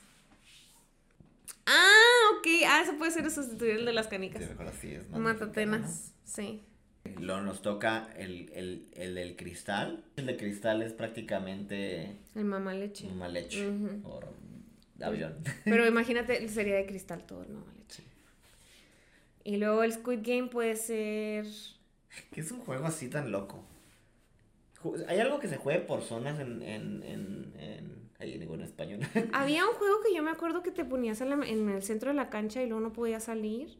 [1.66, 2.47] Ah, ok.
[2.66, 4.43] Ah, eso puede ser sustituir el de las canicas.
[4.43, 5.09] Sí, mejor así es.
[5.11, 6.62] Matatenas, sí.
[7.20, 10.05] Luego nos toca el, el, el del cristal.
[10.16, 13.07] El de cristal es prácticamente El mamá leche.
[13.07, 13.61] un mal hecho.
[13.61, 14.01] Ujú.
[14.09, 14.20] O
[15.05, 15.37] avión.
[15.64, 18.03] Pero imagínate, sería de cristal todo el mamá leche.
[19.45, 21.47] Y luego el Squid Game puede ser.
[22.31, 23.65] ¿Qué es un juego así tan loco?
[25.09, 26.62] ¿Hay algo que se juegue por zonas en.
[26.62, 28.05] en, en, en...
[28.19, 29.01] Ahí en español.
[29.33, 32.11] Había un juego que yo me acuerdo que te ponías en, la- en el centro
[32.11, 33.79] de la cancha y luego no podías salir.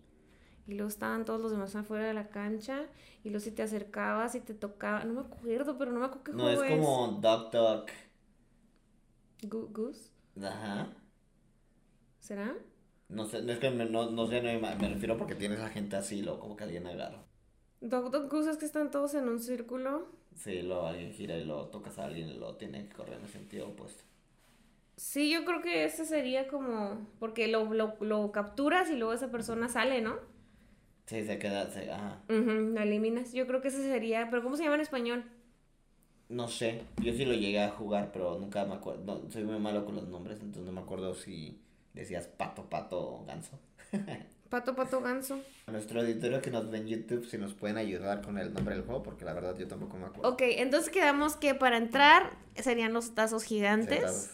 [0.69, 2.87] Y luego estaban todos los demás afuera de la cancha.
[3.25, 5.05] Y luego si te acercabas y te tocaba.
[5.05, 7.01] No me acuerdo, pero no me acuerdo qué no es juego es.
[7.03, 7.91] como Duck Duck.
[9.49, 10.11] Goose.
[10.43, 10.95] Ajá.
[12.21, 12.55] ¿Será?
[13.19, 15.61] No sé, no es que me, no, no sé, no me, me refiero porque tienes
[15.61, 17.24] a gente así, como que alguien agarra.
[17.91, 20.09] Dog Goose es que están todos en un círculo.
[20.37, 23.25] Sí, luego alguien gira y lo tocas a alguien y lo tiene que correr en
[23.25, 24.05] el sentido opuesto.
[24.97, 27.07] Sí, yo creo que ese sería como.
[27.19, 30.17] Porque lo, lo, lo capturas y luego esa persona sale, ¿no?
[31.07, 32.23] Sí, se queda, se, ajá.
[32.29, 33.33] Ujú, lo eliminas.
[33.33, 34.29] Yo creo que ese sería.
[34.31, 35.25] ¿Pero cómo se llama en español?
[36.29, 39.59] No sé, yo sí lo llegué a jugar, pero nunca me acuerdo, no, soy muy
[39.59, 41.61] malo con los nombres, entonces no me acuerdo si
[41.93, 43.59] decías pato, pato o ganso.
[44.55, 45.41] Pato, pato, ganso.
[45.67, 48.85] Nuestro editorio que nos ve en YouTube, si nos pueden ayudar con el nombre del
[48.85, 50.31] juego, porque la verdad yo tampoco me acuerdo.
[50.31, 53.97] Ok, entonces quedamos que para entrar serían los tazos gigantes.
[53.99, 54.31] Sentados.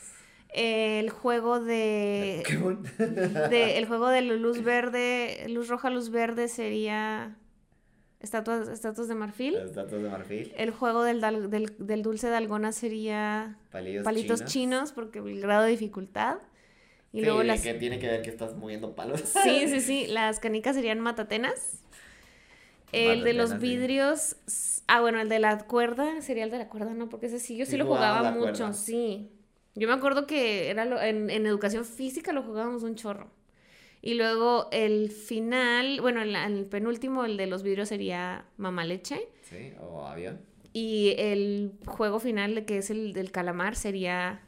[0.53, 6.49] El juego de, Qué bon- de- el juego de luz verde, luz roja, luz verde
[6.49, 7.39] sería
[8.21, 9.55] estatuas, estatuas de marfil.
[9.75, 14.45] Datos de marfil, El juego del, dal- del, del dulce de algona sería palillos, palitos
[14.45, 14.93] chinos.
[14.93, 16.37] porque el grado de dificultad.
[17.13, 19.21] Y Sí, luego las que tiene que ver que estás moviendo palos.
[19.21, 21.83] Sí, sí, sí, las canicas serían matatenas.
[22.93, 23.57] El de los sí.
[23.59, 24.37] vidrios,
[24.89, 27.09] ah, bueno, el de la cuerda sería el de la cuerda, ¿no?
[27.09, 28.73] Porque ese sí, yo sí, Sí lo jugaba mucho, cuerda.
[28.73, 29.31] sí.
[29.77, 33.31] Yo me acuerdo que era lo- en, en educación física lo jugábamos un chorro.
[34.03, 39.29] Y luego el final, bueno, el, el penúltimo, el de los vidrios sería mamá leche.
[39.43, 40.41] Sí, o avión.
[40.73, 44.43] Y el juego final, que es el del calamar, sería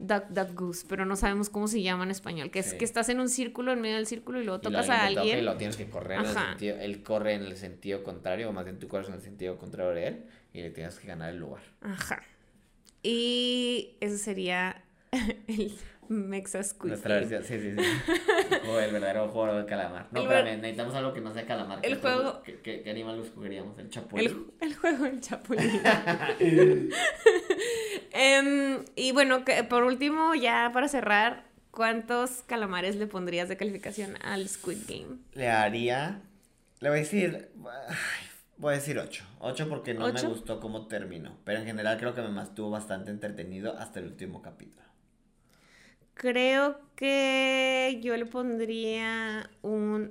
[0.00, 2.78] Duck Duck Goose, pero no sabemos cómo se llama en español, que es Sí.
[2.78, 5.06] que estás en un círculo, en medio del círculo y luego Y tocas lo- a
[5.06, 5.38] alguien.
[5.38, 8.52] Y lo tienes que correr en el sentido, él corre en el sentido contrario, o
[8.52, 11.30] más bien tú corres en el sentido contrario de él, y le tienes que ganar
[11.30, 11.62] el lugar.
[11.80, 12.22] Ajá.
[13.02, 14.82] Y ese sería
[15.46, 15.72] el
[16.08, 17.26] Mexa Squid Nuestra Game.
[17.26, 18.12] versión, sí, sí, sí.
[18.64, 20.08] Juego- el verdadero juego del calamar.
[20.10, 21.80] No, El ver- espérame, necesitamos algo que no sea calamar.
[21.82, 23.78] El ¿Qué juego- ¿Qué, qué, qué animal lo escogeríamos?
[23.78, 24.26] ¿El chapulín?
[24.60, 25.82] El, el juego del Chapulín.
[28.12, 34.16] Em, y bueno, que- por último, ya para cerrar, ¿cuántos calamares le pondrías de calificación
[34.22, 35.18] al Squid Game?
[35.34, 36.22] Le haría.
[36.80, 37.50] Le voy a decir.
[38.56, 39.24] Voy a decir 8.
[39.38, 40.14] 8 porque no ¿Ocho?
[40.24, 41.36] me gustó cómo terminó.
[41.44, 44.84] Pero en general creo que me mantuvo bastante entretenido hasta el último capítulo.
[46.18, 50.10] Creo que yo le pondría un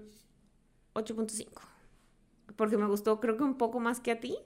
[0.94, 1.62] 8.5.
[2.56, 4.38] Porque me gustó, creo que un poco más que a ti.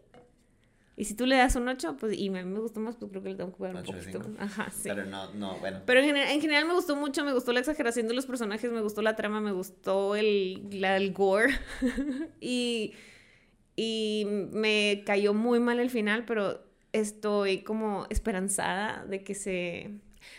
[0.97, 3.12] Y si tú le das un 8, pues, y a mí me gustó más, pues
[3.12, 4.32] creo que le tengo que dar un ¿Ocho de poquito.
[4.39, 4.82] Ajá, sí.
[4.89, 5.82] Pero no, no, bueno.
[5.86, 8.72] Pero en general, en general me gustó mucho, me gustó la exageración de los personajes,
[8.72, 11.53] me gustó la trama, me gustó el, la- el gore.
[12.41, 12.93] y,
[13.76, 19.91] y me cayó muy mal el final, pero estoy como esperanzada de que se...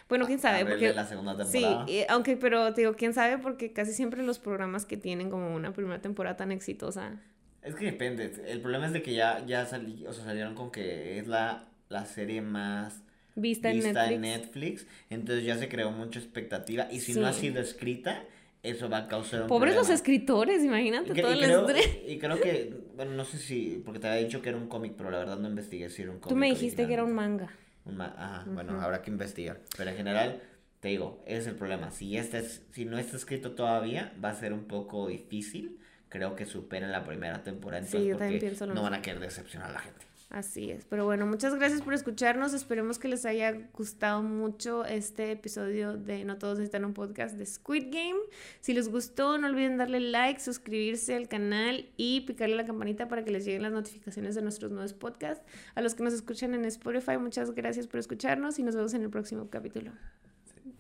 [0.08, 0.92] Bueno, quién sabe, porque...
[0.92, 1.90] la segunda Sí, temporada.
[1.90, 5.54] y- aunque, pero te digo, quién sabe, porque casi siempre los programas que tienen como
[5.54, 7.20] una primera temporada tan exitosa.
[7.62, 8.32] Es que depende.
[8.46, 11.68] El problema es de que ya, ya salí, o sea, salieron con que es la,
[11.88, 13.02] la serie más
[13.34, 14.14] Vista, en vista Netflix.
[14.14, 14.86] en Netflix.
[15.10, 16.88] Entonces ya se creó mucha expectativa.
[16.90, 17.20] Y si Sí.
[17.20, 18.24] no ha sido escrita,
[18.62, 19.94] eso va a causar un Pobres los problema.
[19.94, 21.98] escritores, Y, imagínate todo y el creo, estrés.
[22.08, 24.94] y creo que, bueno, no sé si, porque te había dicho que era un cómic,
[24.96, 26.28] pero la verdad no investigué si era un cómic.
[26.28, 27.48] Tú me dijiste que era un manga.
[27.84, 29.60] Un ma- Ajá, bueno, habrá que investigar.
[29.76, 30.40] Pero en general,
[30.80, 31.90] te digo, ese es el problema.
[31.90, 35.78] Si, este es- si no está escrito todavía, va a ser un poco difícil.
[36.08, 37.84] Creo que superen la primera temporada.
[37.84, 38.90] Sí, también porque pienso lo no mismo.
[38.90, 40.04] van a querer decepcionar a la gente.
[40.32, 42.54] Así es, pero bueno, muchas gracias por escucharnos.
[42.54, 47.44] Esperemos que les haya gustado mucho este episodio de No Todos Necesitan un Podcast de
[47.44, 48.18] Squid Game.
[48.60, 53.26] Si les gustó, no olviden darle like, suscribirse al canal y picarle la campanita para
[53.26, 55.44] que les lleguen las notificaciones de nuestros nuevos podcasts.
[55.74, 59.02] A los que nos escuchan en Spotify, muchas gracias por escucharnos y nos vemos en
[59.02, 59.92] el próximo capítulo.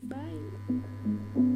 [0.00, 1.51] Bye.